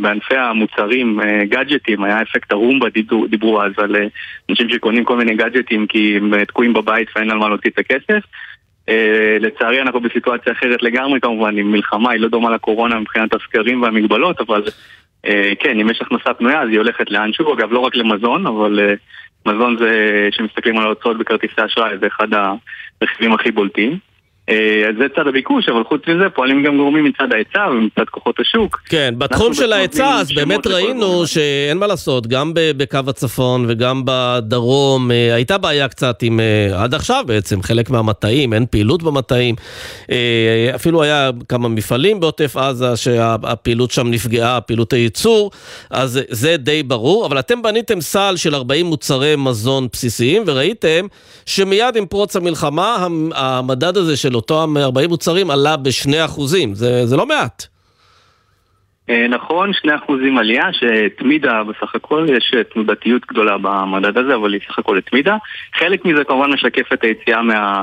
[0.00, 2.86] בענפי המוצרים, אה, גאדג'טים, היה אפקט הרומבה,
[3.28, 4.06] דיברו, אז על אה,
[4.50, 7.78] אנשים שקונים כל מיני גאדג'טים כי הם אה, תקועים בבית ואין על מה להוציא את
[7.78, 8.24] הכסף.
[8.88, 13.82] אה, לצערי אנחנו בסיטואציה אחרת לגמרי כמובן, עם מלחמה, היא לא דומה לקורונה מבחינת הסקרים
[13.82, 14.62] והמגבלות, אבל
[15.26, 18.80] אה, כן, אם יש הכנסה פנויה אז היא הולכת לאנשהו, אגב לא רק למזון, אבל
[18.80, 18.94] אה,
[19.46, 22.28] מזון זה, כשמסתכלים על ההוצאות בכרטיסי אשראי, זה אחד
[23.00, 23.98] הרכיבים הכי בולטים.
[24.52, 28.40] אה, אז זה צד הביקוש, אבל חוץ מזה פועלים גם גורמים מצד ההיצע ומצד כוחות
[28.40, 28.80] השוק.
[28.88, 35.10] כן, בתחום של ההיצע, אז באמת ראינו שאין מה לעשות, גם בקו הצפון וגם בדרום,
[35.10, 39.54] אה, הייתה בעיה קצת עם, אה, עד עכשיו בעצם, חלק מהמטעים, אין פעילות במטעים.
[40.74, 45.50] אפילו היה כמה מפעלים בעוטף עזה שהפעילות שם נפגעה, פעילות הייצור,
[45.90, 51.06] אז זה די ברור, אבל אתם בניתם סל של 40 מוצרי מזון בסיסיים, וראיתם
[51.46, 57.06] שמיד עם פרוץ המלחמה, המ- המדד הזה של אותם 40 מוצרים עלה ב-2 אחוזים, זה,
[57.06, 57.66] זה לא מעט.
[59.10, 64.60] אה, נכון, 2% עלייה שהתמידה בסך הכל, יש אה, תנודתיות גדולה במדד הזה, אבל היא
[64.68, 65.36] סך הכל התמידה.
[65.74, 67.82] חלק מזה כמובן משקף את היציאה מה...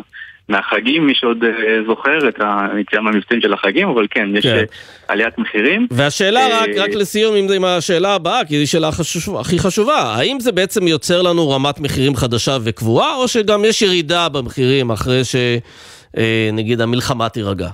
[0.49, 1.49] מהחגים, מי שעוד אה,
[1.88, 2.39] זוכר את
[2.74, 4.55] היציאה מהמבצעים של החגים, אבל כן, יש כן.
[4.55, 4.64] אה,
[5.07, 5.88] עליית מחירים.
[5.91, 10.01] והשאלה אה, רק, רק לסיום עם, עם השאלה הבאה, כי זו שאלה חשוב, הכי חשובה,
[10.18, 15.22] האם זה בעצם יוצר לנו רמת מחירים חדשה וקבועה, או שגם יש ירידה במחירים אחרי
[16.16, 17.68] שנגיד המלחמה תירגע?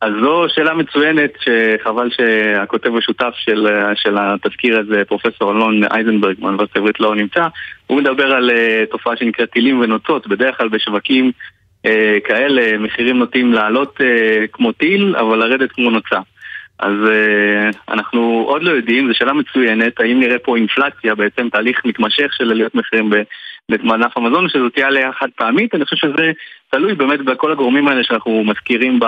[0.00, 6.78] אז זו שאלה מצוינת, שחבל שהכותב השותף של, של התזכיר הזה, פרופסור אלון אייזנברג מהאוניברסיטה
[6.78, 7.46] העברית לא נמצא,
[7.86, 11.32] הוא מדבר על uh, תופעה שנקראת טילים ונוצות, בדרך כלל בשווקים
[11.86, 11.90] uh,
[12.24, 14.04] כאלה מחירים נוטים לעלות uh,
[14.52, 16.18] כמו טיל, אבל לרדת כמו נוצה.
[16.78, 21.84] אז uh, אנחנו עוד לא יודעים, זו שאלה מצוינת, האם נראה פה אינפלציה, בעצם תהליך
[21.84, 23.22] מתמשך של עליות מחירים ב-
[23.70, 26.32] בענף המזון, שזו תהיה עלייה חד פעמית, אני חושב שזה
[26.70, 29.00] תלוי באמת בכל הגורמים האלה שאנחנו מזכירים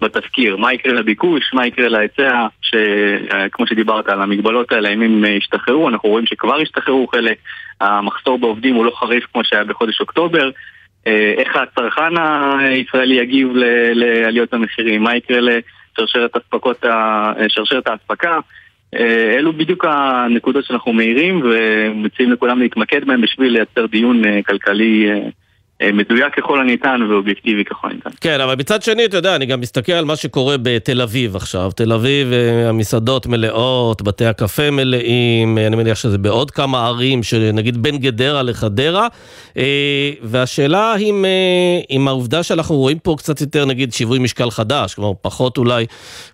[0.00, 5.88] בתזכיר, מה יקרה לביקוש, מה יקרה להיצע, שכמו שדיברת על המגבלות האלה, אם הם ישתחררו,
[5.88, 7.38] אנחנו רואים שכבר השתחררו חלק,
[7.80, 10.50] המחסור בעובדים הוא לא חריף כמו שהיה בחודש אוקטובר,
[11.06, 12.16] אה, איך הצרכן
[12.58, 13.48] הישראלי יגיב
[13.94, 16.36] לעליות המחירים, מה יקרה לשרשרת
[17.86, 18.40] האספקה, אה,
[19.38, 25.14] אלו בדיוק הנקודות שאנחנו מאירים ומציעים לכולם להתמקד בהם בשביל לייצר דיון אה, כלכלי אה,
[25.14, 25.28] אה,
[25.82, 28.10] מדויק ככל הניתן ואובייקטיבי ככל הניתן.
[28.20, 31.70] כן, אבל מצד שני, אתה יודע, אני גם מסתכל על מה שקורה בתל אביב עכשיו.
[31.76, 37.22] תל אביב, אה, המסעדות מלאות, בתי הקפה מלאים, אה, אני מניח שזה בעוד כמה ערים,
[37.22, 39.08] שנגיד בין גדרה לחדרה.
[39.56, 44.94] אה, והשאלה אם, אה, אם העובדה שאנחנו רואים פה קצת יותר, נגיד, שיווי משקל חדש,
[44.94, 45.86] כלומר, פחות אולי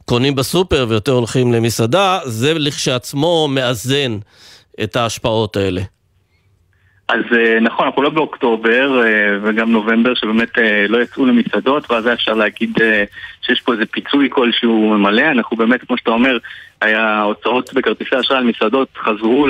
[0.04, 4.18] קונים בסופר ויותר הולכים למסעדה, זה לכשעצמו מאזן
[4.82, 5.82] את ההשפעות האלה.
[7.12, 12.06] אז אה, נכון, אנחנו לא באוקטובר אה, וגם נובמבר שבאמת אה, לא יצאו למסעדות ואז
[12.06, 12.78] היה אפשר להגיד
[13.42, 16.38] שיש פה איזה פיצוי כלשהו ממלא אנחנו באמת, כמו שאתה אומר,
[16.80, 19.46] היה הוצאות בכרטיסי אשראי על מסעדות חזרו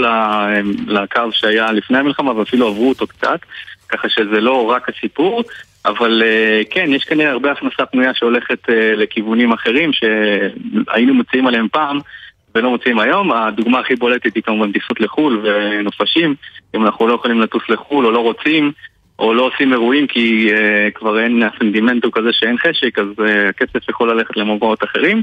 [0.86, 3.40] לקו שהיה לפני המלחמה ואפילו עברו אותו קצת
[3.88, 5.42] ככה שזה לא רק הסיפור.
[5.84, 6.22] אבל
[6.70, 8.58] כן, יש כנראה הרבה הכנסה פנויה שהולכת
[8.96, 11.98] לכיוונים אחרים שהיינו מציעים עליהם פעם
[12.54, 13.32] ולא מוצאים היום.
[13.32, 16.34] הדוגמה הכי בולטת היא כמובן טיסות לחו"ל ונופשים.
[16.74, 18.72] אם אנחנו לא יכולים לטוס לחו"ל או לא רוצים,
[19.18, 20.58] או לא עושים אירועים כי uh,
[20.94, 25.22] כבר אין, הסנטימנט הוא כזה שאין חשק, אז uh, הכסף יכול ללכת למקומות אחרים.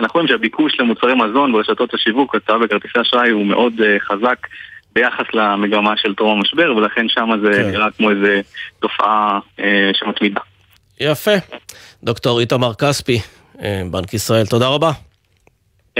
[0.00, 4.46] אנחנו רואים שהביקוש למוצרי מזון ברשתות השיווק, הצעה בכרטיסי אשראי הוא מאוד uh, חזק
[4.92, 7.70] ביחס למגמה של טרום המשבר, ולכן שם זה כן.
[7.70, 8.40] נראה כמו איזה
[8.80, 9.62] תופעה uh,
[9.92, 10.40] שמתמידה.
[11.00, 11.34] יפה.
[12.04, 13.18] דוקטור איתמר כספי,
[13.90, 15.07] בנק ישראל, תודה רבה.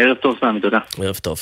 [0.00, 0.78] ערב טוב, סמי, תודה.
[0.98, 1.38] ערב טוב.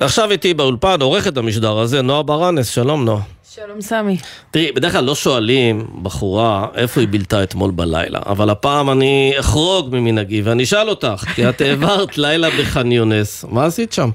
[0.00, 3.22] עכשיו איתי באולפן, עורכת המשדר הזה, נועה ברנס, שלום נועה.
[3.54, 4.16] שלום סמי.
[4.50, 9.88] תראי, בדרך כלל לא שואלים בחורה איפה היא בילתה אתמול בלילה, אבל הפעם אני אחרוג
[9.96, 14.10] ממנהגי ואני אשאל אותך, כי את העברת לילה בח'אן יונס, מה עשית שם?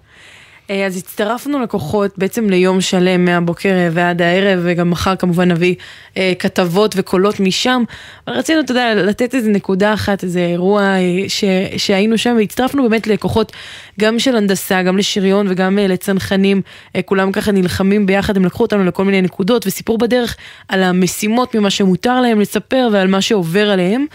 [0.70, 5.76] אה, אז הצטרפנו לכוחות בעצם ליום שלם מהבוקר ועד הערב, וגם מחר כמובן נביא
[6.18, 7.84] אה, כתבות וקולות משם.
[8.28, 11.43] רצינו, אתה יודע, לתת איזה נקודה אחת, איזה אירוע אה, ש,
[11.78, 13.51] שהיינו שם, והצטרפנו באמת לכוחות
[13.99, 16.61] גם של הנדסה, גם לשריון וגם אה, לצנחנים.
[16.95, 20.38] אה, כולם ככה נלחמים ביחד, הם לקחו אותנו לכל מיני נקודות, וסיפור בדרך
[20.68, 24.05] על המשימות ממה שמותר להם לספר ועל מה שעובר עליהם.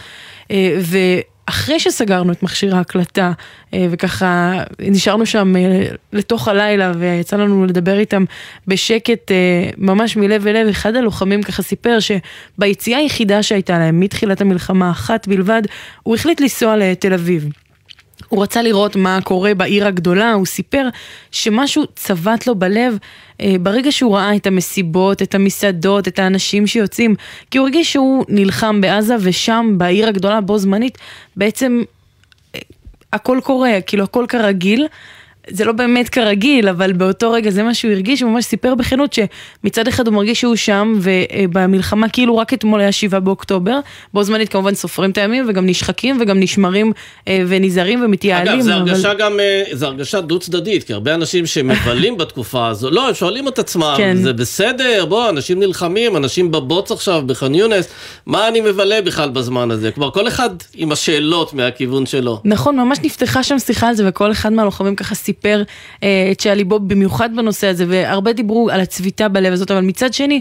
[0.51, 0.99] אה, ו...
[1.47, 3.32] אחרי שסגרנו את מכשיר ההקלטה
[3.74, 8.24] אה, וככה נשארנו שם אה, לתוך הלילה ויצא לנו לדבר איתם
[8.66, 14.40] בשקט אה, ממש מלב אל לב, אחד הלוחמים ככה סיפר שביציאה היחידה שהייתה להם מתחילת
[14.40, 15.62] המלחמה אחת בלבד,
[16.03, 17.49] הוא החליט לנסוע לתל אביב.
[18.33, 20.89] הוא רצה לראות מה קורה בעיר הגדולה, הוא סיפר
[21.30, 22.99] שמשהו צבט לו בלב
[23.41, 27.14] אה, ברגע שהוא ראה את המסיבות, את המסעדות, את האנשים שיוצאים,
[27.51, 30.99] כי הוא הרגיש שהוא נלחם בעזה ושם, בעיר הגדולה בו זמנית,
[31.37, 31.83] בעצם
[32.55, 32.61] אה,
[33.12, 34.87] הכל קורה, כאילו הכל כרגיל.
[35.51, 39.12] זה לא באמת כרגיל, אבל באותו רגע זה מה שהוא הרגיש, הוא ממש סיפר בכנות
[39.12, 43.80] שמצד אחד הוא מרגיש שהוא שם, ובמלחמה כאילו רק אתמול היה שבעה באוקטובר,
[44.14, 46.93] בו זמנית כמובן סופרים את הימים וגם נשחקים וגם נשמרים
[47.28, 48.53] אה, ונזהרים ומתייעלים.
[48.53, 48.80] אגב, זו אבל...
[48.80, 53.14] הרגשה גם, אה, זו הרגשה דו צדדית, כי הרבה אנשים שמבלים בתקופה הזו, לא, הם
[53.14, 54.16] שואלים את עצמם, כן.
[54.16, 57.88] זה בסדר, בוא, אנשים נלחמים, אנשים בבוץ עכשיו, בח'אן יונס,
[58.26, 59.90] מה אני מבלה בכלל בזמן הזה?
[59.90, 62.40] כלומר, כל אחד עם השאלות מהכיוון שלו.
[62.45, 65.62] נכון, ממש נפתחה שם שיחה על זה, וכל אחד מהלוחמים ככה סיפר
[66.03, 70.12] אה, את שעל ליבו במיוחד בנושא הזה, והרבה דיברו על הצביטה בלב הזאת, אבל מצד
[70.12, 70.41] שני,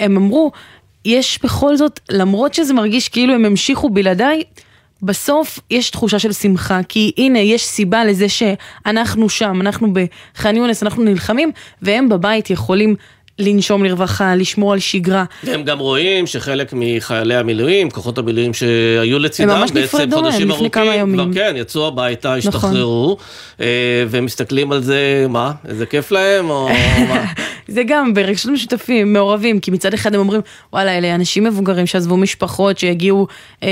[0.00, 0.52] הם אמרו,
[1.04, 4.42] יש בכל זאת, למרות שזה מרגיש כאילו הם המשיכו בלעדיי,
[5.02, 10.82] בסוף יש תחושה של שמחה, כי הנה, יש סיבה לזה שאנחנו שם, אנחנו בח'אן יונס,
[10.82, 11.50] אנחנו נלחמים,
[11.82, 12.96] והם בבית יכולים
[13.42, 15.24] לנשום לרווחה, לשמור על שגרה.
[15.44, 20.84] והם גם רואים שחלק מחיילי המילואים, כוחות המילואים שהיו לצידם, ממש בעצם חודשים לפני כמה
[20.84, 21.32] ארוכים, ימים.
[21.32, 22.38] כבר כן, יצאו הביתה, נכון.
[22.38, 23.16] השתחררו,
[23.60, 23.66] אה,
[24.08, 26.68] והם מסתכלים על זה, מה, איזה כיף להם, או
[27.08, 27.24] מה?
[27.68, 30.40] זה גם ברגשות משותפים, מעורבים, כי מצד אחד הם אומרים,
[30.72, 33.26] וואלה, אלה אנשים מבוגרים שעזבו משפחות, שהגיעו
[33.62, 33.68] אה,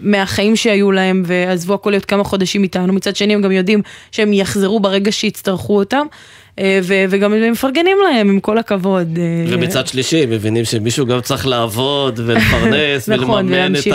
[0.00, 4.32] מהחיים שהיו להם ועזבו הכל להיות כמה חודשים איתנו, מצד שני הם גם יודעים שהם
[4.32, 6.06] יחזרו ברגע שיצטרכו אותם,
[6.82, 9.18] ו- וגם מפרגנים להם, עם כל הכבוד.
[9.18, 13.86] אה, ומצד שלישי, מבינים שמישהו גם צריך לעבוד ולפרנס נכון, ולממן את.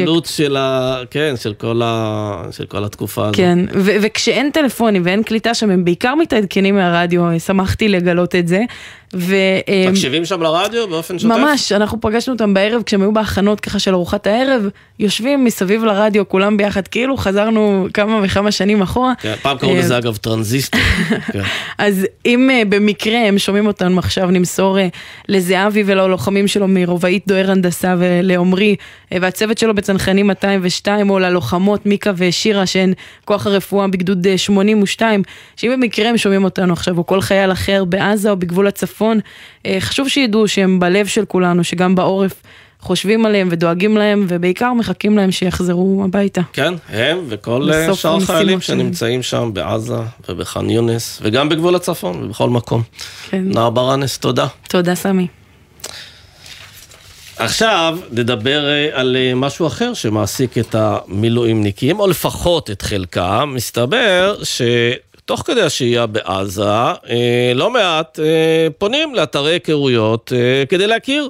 [0.00, 0.96] העלות של ה...
[1.10, 2.42] כן, של כל, ה...
[2.50, 3.36] של כל התקופה הזאת.
[3.36, 8.60] כן, ו- וכשאין טלפונים ואין קליטה שם, הם בעיקר מתעדכנים מהרדיו, שמחתי לגלות את זה.
[9.14, 9.34] ו-
[9.68, 11.34] אה, מקשיבים שם לרדיו באופן שוטף?
[11.34, 16.28] ממש, אנחנו פגשנו אותם בערב כשהם היו בהכנות ככה של ארוחת הערב, יושבים מסביב לרדיו
[16.28, 19.12] כולם ביחד, כאילו חזרנו כמה וכמה שנים אחורה.
[19.20, 20.80] כן, פעם קראו אה, לזה אגב טרנזיסטור.
[21.32, 21.42] כן.
[21.78, 24.78] אז אם uh, במקרה הם שומעים אותנו עכשיו, נמסור
[25.28, 28.76] לזהבי וללוחמים שלו מרובעית דוהר הנדסה ולעומרי
[29.12, 32.92] והצוות שלו בצנחנים 202, או ללוחמות מיקה ושירה שהן
[33.24, 35.22] כוח הרפואה בגדוד uh, 82,
[35.56, 39.68] שאם במקרה הם שומעים אותנו עכשיו, או כל חייל אחר בעזה או בגבול הצפון, uh,
[39.80, 42.42] חשוב שידעו שהם בלב של כולנו, שגם בעורף.
[42.82, 46.40] חושבים עליהם ודואגים להם, ובעיקר מחכים להם שיחזרו הביתה.
[46.52, 48.60] כן, הם וכל אה, שאר החיילים.
[48.60, 49.94] שנמצאים שם בעזה
[50.28, 52.82] ובח'אן יונס, וגם בגבול הצפון ובכל מקום.
[53.30, 53.42] כן.
[53.44, 54.46] נער ברנס, תודה.
[54.68, 55.26] תודה, סמי.
[57.36, 63.52] עכשיו נדבר אה, על אה, משהו אחר שמעסיק את המילואימניקים, או לפחות את חלקם.
[63.54, 64.36] מסתבר
[65.24, 71.28] שתוך כדי השהייה בעזה, אה, לא מעט אה, פונים לאתרי היכרויות אה, כדי להכיר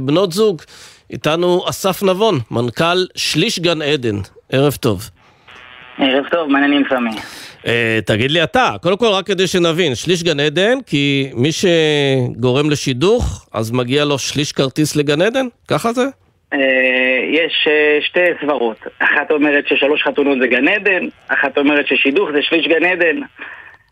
[0.00, 0.62] בנות זוג.
[1.10, 4.16] איתנו אסף נבון, מנכ"ל שליש גן עדן.
[4.52, 5.10] ערב טוב.
[5.98, 7.10] ערב טוב, מעניינים סמי.
[7.62, 7.68] Uh,
[8.06, 13.46] תגיד לי אתה, קודם כל רק כדי שנבין, שליש גן עדן, כי מי שגורם לשידוך,
[13.52, 15.46] אז מגיע לו שליש כרטיס לגן עדן?
[15.68, 16.06] ככה זה?
[16.56, 18.76] אה, יש אה, שתי סברות.
[18.98, 23.20] אחת אומרת ששלוש חתונות זה גן עדן, אחת אומרת ששידוך זה שליש גן עדן.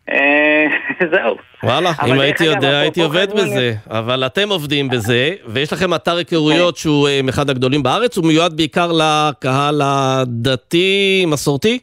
[0.09, 0.65] אה,
[1.11, 1.35] זהו.
[1.63, 6.77] וואלה, אם הייתי יודע הייתי עובד בזה, אבל אתם עובדים בזה, ויש לכם אתר היכרויות
[6.77, 11.79] שהוא אה, אחד הגדולים בארץ, הוא מיועד בעיקר לקהל הדתי, מסורתי?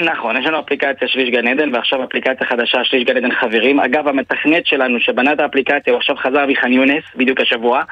[0.00, 3.80] נכון, יש לנו אפליקציה שליש גן עדן ועכשיו אפליקציה חדשה שליש גן עדן חברים.
[3.80, 7.82] אגב, המתכנת שלנו שבנה את האפליקציה הוא עכשיו חזר מח'אן יונס, בדיוק השבוע.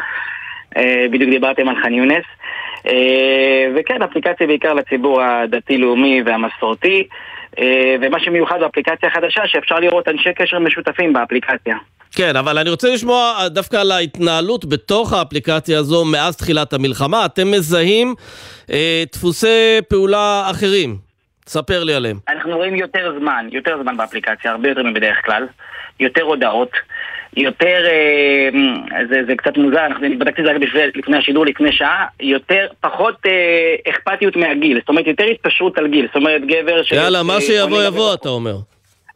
[0.77, 2.25] אה, בדיוק דיברתם על ח'אן יונס.
[2.87, 7.09] אה, וכן, אפליקציה בעיקר לציבור הדתי-לאומי והמסורתי.
[7.59, 11.77] אה, ומה שמיוחד באפליקציה החדשה, שאפשר לראות אנשי קשר משותפים באפליקציה.
[12.17, 17.25] כן, אבל אני רוצה לשמוע דווקא על ההתנהלות בתוך האפליקציה הזו מאז תחילת המלחמה.
[17.25, 18.15] אתם מזהים
[18.73, 20.97] אה, דפוסי פעולה אחרים.
[21.47, 22.19] ספר לי עליהם.
[22.29, 25.47] אנחנו רואים יותר זמן, יותר זמן באפליקציה, הרבה יותר מבדרך כלל,
[26.01, 26.71] יותר הודעות,
[27.37, 28.49] יותר, אה,
[29.09, 32.67] זה, זה קצת מוזר, אנחנו בדקתי את זה רק בשביל, לפני השידור, לפני שעה, יותר,
[32.81, 36.93] פחות אה, אכפתיות מהגיל, זאת אומרת יותר התפשרות על גיל, זאת אומרת גבר ש...
[36.93, 38.55] יאללה, מה אה, שיבוא יבוא, אתה אומר.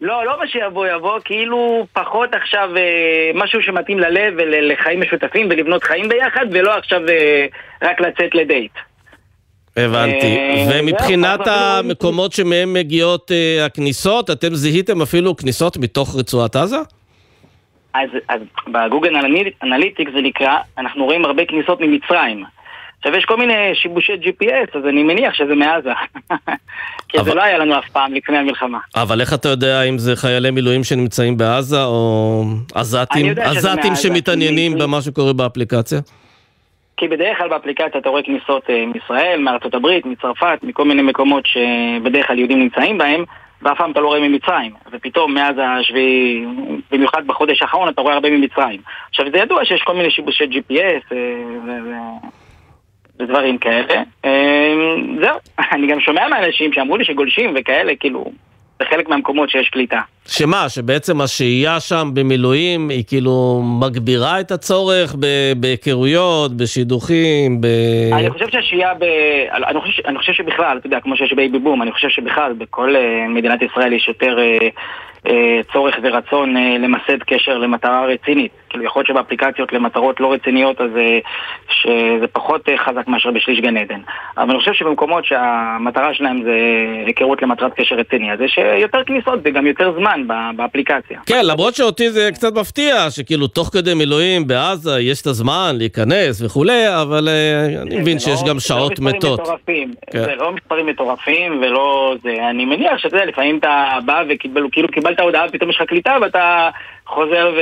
[0.00, 5.84] לא, לא מה שיבוא יבוא, כאילו פחות עכשיו אה, משהו שמתאים ללב ולחיים משותפים ולבנות
[5.84, 7.46] חיים ביחד, ולא עכשיו אה,
[7.82, 8.72] רק לצאת לדייט.
[9.76, 10.36] הבנתי.
[10.36, 16.76] אה, ומבחינת המקומות שמהם מגיעות אה, הכניסות, אתם זיהיתם אפילו כניסות מתוך רצועת עזה?
[17.94, 18.40] אז, אז
[18.72, 22.44] בגוגל אנליט- אנליטיקס זה נקרא, אנחנו רואים הרבה כניסות ממצרים.
[22.98, 25.90] עכשיו יש כל מיני שיבושי GPS, אז אני מניח שזה מעזה.
[27.08, 28.78] כי זה לא היה לנו אף פעם לפני המלחמה.
[28.96, 35.02] אבל איך אתה יודע אם זה חיילי מילואים שנמצאים בעזה, או עזתים, עזתים שמתעניינים במה
[35.02, 36.00] שקורה באפליקציה?
[36.96, 41.44] כי בדרך כלל באפליקציה אתה רואה כניסות אה, מישראל, מארצות הברית, מצרפת, מכל מיני מקומות
[41.46, 43.24] שבדרך כלל יהודים נמצאים בהם,
[43.62, 44.72] ואף פעם אתה לא רואה ממצרים.
[44.92, 46.44] ופתאום מאז השביעי,
[46.90, 48.80] במיוחד בחודש האחרון, אתה רואה הרבה ממצרים.
[49.08, 52.12] עכשיו זה ידוע שיש כל מיני שיבושי GPS אה,
[53.20, 54.02] ודברים כאלה.
[54.24, 54.74] אה,
[55.20, 55.38] זהו,
[55.72, 58.24] אני גם שומע מאנשים שאמרו לי שגולשים וכאלה, כאילו,
[58.78, 60.00] זה חלק מהמקומות שיש קליטה.
[60.28, 65.14] שמה, שבעצם השהייה שם במילואים היא כאילו מגבירה את הצורך
[65.56, 67.66] בהיכרויות, בשידוכים, ב...
[68.12, 69.04] אני חושב שהשהייה ב...
[69.52, 72.96] אני חושב, אני חושב שבכלל, אתה יודע, כמו שיש baby boom, אני חושב שבכלל בכל
[72.96, 74.68] אה, מדינת ישראל יש יותר אה,
[75.28, 78.52] אה, צורך ורצון למסד קשר למטרה רצינית.
[78.68, 80.90] כאילו יכול להיות שבאפליקציות למטרות לא רציניות אז
[81.68, 84.00] שזה פחות חזק מאשר בשליש גן עדן.
[84.36, 86.58] אבל אני חושב שבמקומות שהמטרה שלהם זה
[87.06, 91.20] היכרות למטרת קשר רציני, אז יש יותר כניסות וגם יותר זמן ב- באפליקציה.
[91.26, 96.42] כן, למרות שאותי זה קצת מפתיע, שכאילו תוך כדי מילואים בעזה יש את הזמן להיכנס
[96.42, 99.40] וכולי, אבל אה, אני מבין שיש גם שעות לא מתות.
[99.40, 100.24] מספרים מטורפים, כן.
[100.24, 105.20] זה לא מספרים מטורפים ולא זה, אני מניח שאתה יודע, לפעמים אתה בא וכאילו קיבלת
[105.20, 106.68] הודעה, פתאום יש לך קליטה ואתה
[107.06, 107.60] חוזר ו...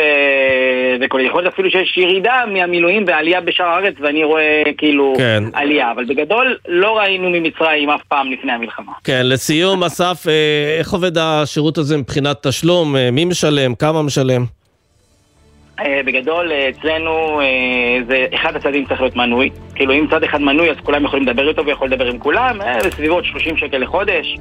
[1.01, 5.45] וכל יכול להיות אפילו שיש ירידה מהמילואים ועלייה בשאר הארץ ואני רואה כאילו כן.
[5.53, 8.93] עלייה, אבל בגדול לא ראינו ממצרים אף פעם לפני המלחמה.
[9.05, 12.97] כן, לסיום, אסף, אה, איך עובד השירות הזה מבחינת תשלום?
[12.97, 13.75] אה, מי משלם?
[13.75, 14.45] כמה משלם?
[15.81, 17.41] אה, בגדול אצלנו
[18.09, 21.49] זה אחד הצדדים צריך להיות מנוי, כאילו אם צד אחד מנוי אז כולם יכולים לדבר
[21.49, 24.37] איתו ויכול לדבר עם כולם, בסביבות 30 שקל לחודש.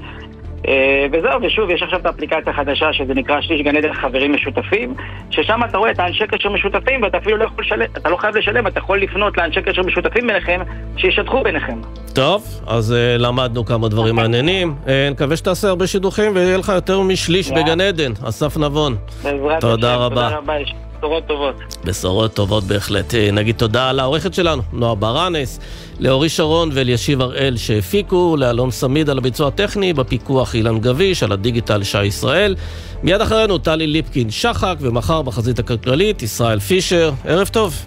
[0.68, 4.96] אה, וזהו, ושוב, יש עכשיו את האפליקציה החדשה שזה נקרא שליש גן עדן חברים משותפים,
[5.30, 8.38] ששם אתה רואה את האנשי קשר משותפים ואתה אפילו לא יכול לשלם, אתה לא חייב
[8.38, 10.62] לשלם, אתה יכול לפנות לאנשי קשר משותפים ביניכם,
[10.98, 11.78] שישתפו ביניכם.
[12.14, 14.76] טוב, אז אה, למדנו כמה דברים מעניינים.
[14.88, 17.64] אה, נקווה שתעשה הרבה שידוכים ויהיה לך יותר משליש יאללה.
[17.64, 18.12] בגן עדן.
[18.30, 18.96] אסף נבון.
[19.24, 20.16] בעזרת תודה השם, רבה.
[20.16, 20.58] תודה רבה,
[21.04, 21.56] בשורות טובות.
[21.86, 23.16] בשורות טובות בהחלט.
[23.16, 25.60] אה, נגיד תודה לעורכת שלנו, נועה ברנס,
[26.00, 31.84] לאורי שרון ואלישיב הראל שהפיקו, לאלון סמיד על הביצוע הטכני, בפיקוח אילן גביש, על הדיגיטל
[31.84, 32.56] שי ישראל.
[33.04, 37.12] מיד אחרינו טלי ליפקין שחק, ומחר בחזית הכלכלית ישראל פישר.
[37.26, 37.86] ערב טוב.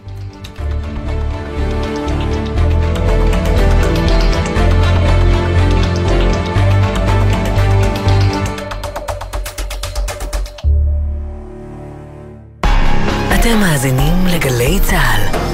[14.80, 15.45] צה"ל.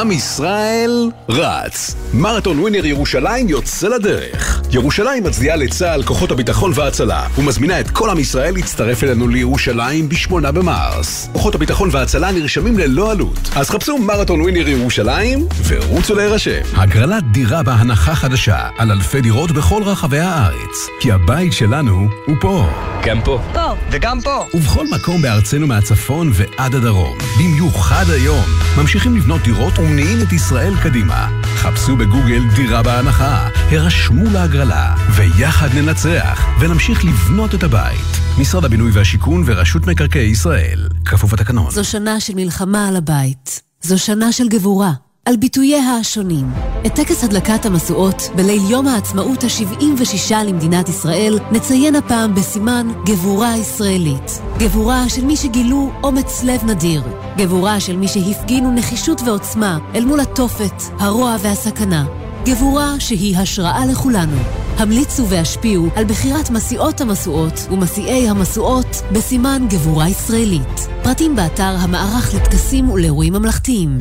[0.00, 1.94] עם ישראל רץ.
[2.14, 4.62] מרתון ווינר ירושלים יוצא לדרך.
[4.70, 10.50] ירושלים מצדיעה לצה"ל, כוחות הביטחון וההצלה, ומזמינה את כל עם ישראל להצטרף אלינו לירושלים ב-8
[10.50, 11.28] במרס.
[11.32, 13.50] כוחות הביטחון וההצלה נרשמים ללא עלות.
[13.56, 16.62] אז חפשו מרתון ווינר ירושלים ורוצו להירשם.
[16.74, 20.86] הגרלת דירה בהנחה חדשה על אלפי דירות בכל רחבי הארץ.
[21.00, 22.66] כי הבית שלנו הוא פה.
[23.04, 23.40] גם פה.
[23.52, 24.44] פה, וגם פה.
[24.54, 27.18] ובכל מקום בארצנו מהצפון ועד הדרום.
[27.38, 28.44] במיוחד היום,
[28.78, 31.28] ממשיכים לבנות דירות ומניעים את ישראל קדימה.
[31.42, 38.06] חפשו בגוגל דירה בהנחה, הרשמו להגרלה, ויחד ננצח, ונמשיך לבנות את הבית.
[38.40, 41.70] משרד הבינוי והשיכון ורשות מקרקעי ישראל, כפוף לתקנון.
[41.70, 43.62] זו שנה של מלחמה על הבית.
[43.82, 44.92] זו שנה של גבורה,
[45.26, 46.46] על ביטוייה השונים.
[46.86, 54.40] את טקס הדלקת המשואות בליל יום העצמאות ה-76 למדינת ישראל נציין הפעם בסימן גבורה ישראלית.
[54.58, 57.02] גבורה של מי שגילו אומץ לב נדיר.
[57.36, 62.06] גבורה של מי שהפגינו נחישות ועוצמה אל מול התופת, הרוע והסכנה.
[62.44, 64.65] גבורה שהיא השראה לכולנו.
[64.78, 70.88] המליצו והשפיעו על בחירת מסיעות המשואות ומסיעי המשואות בסימן גבורה ישראלית.
[71.02, 73.98] פרטים באתר המערך לטקסים ולאירועים ממלכתיים.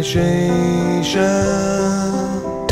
[0.00, 1.93] יש אישה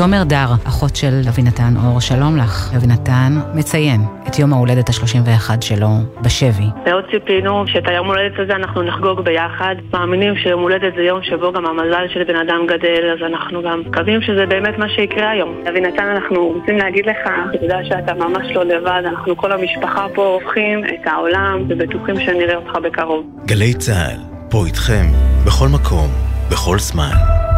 [0.02, 2.74] תומר דר, אחות של אבינתן אור, שלום לך.
[2.76, 5.88] אבינתן מציין את יום ההולדת ה-31 שלו
[6.22, 6.66] בשבי.
[6.86, 9.74] מאוד ציפינו שאת היום הולדת הזה אנחנו נחגוג ביחד.
[9.92, 13.80] מאמינים שיום הולדת זה יום שבו גם המזל של בן אדם גדל, אז אנחנו גם
[13.86, 15.54] מקווים שזה באמת מה שיקרה היום.
[15.70, 20.38] אבינתן, אנחנו רוצים להגיד לך, אתה יודע שאתה ממש לא לבד, אנחנו כל המשפחה פה
[20.40, 23.26] הופכים את העולם ובטוחים שנראה אותך בקרוב.
[23.46, 24.18] גלי צה"ל,
[24.50, 25.04] פה איתכם,
[25.46, 27.10] בכל מקום, בכל זמן.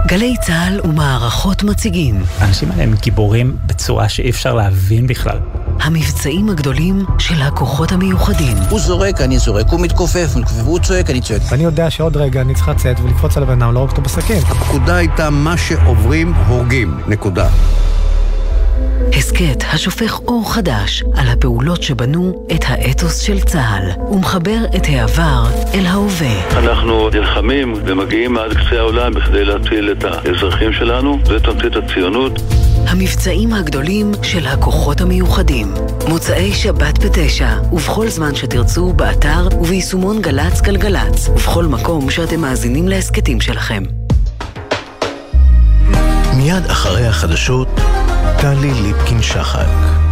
[0.06, 2.22] גלי צה"ל ומערכות מציגים.
[2.38, 5.38] האנשים האלה הם גיבורים בצורה שאי אפשר להבין בכלל.
[5.80, 8.56] המבצעים הגדולים של הכוחות המיוחדים.
[8.70, 10.28] הוא זורק, אני זורק, הוא מתכופף,
[10.64, 11.42] הוא צועק, אני צועק.
[11.50, 14.42] ואני יודע שעוד רגע אני צריך לצאת ולקפוץ על הבן אדם, לא רק אותו בסכין.
[14.48, 17.00] הפקודה הייתה מה שעוברים, הורגים.
[17.06, 17.48] נקודה.
[19.12, 25.44] הסכת השופך אור חדש על הפעולות שבנו את האתוס של צה"ל ומחבר את העבר
[25.74, 26.58] אל ההווה.
[26.58, 32.32] אנחנו נלחמים ומגיעים עד קצה העולם בכדי להציל את האזרחים שלנו, זה תמצית הציונות.
[32.86, 35.74] המבצעים הגדולים של הכוחות המיוחדים.
[36.08, 43.40] מוצאי שבת בתשע, ובכל זמן שתרצו, באתר וביישומון גל"צ גלגלצ, ובכל מקום שאתם מאזינים להסכתים
[43.40, 43.82] שלכם.
[46.36, 47.68] מיד אחרי החדשות,
[48.40, 50.03] טלי ליפקין שחק.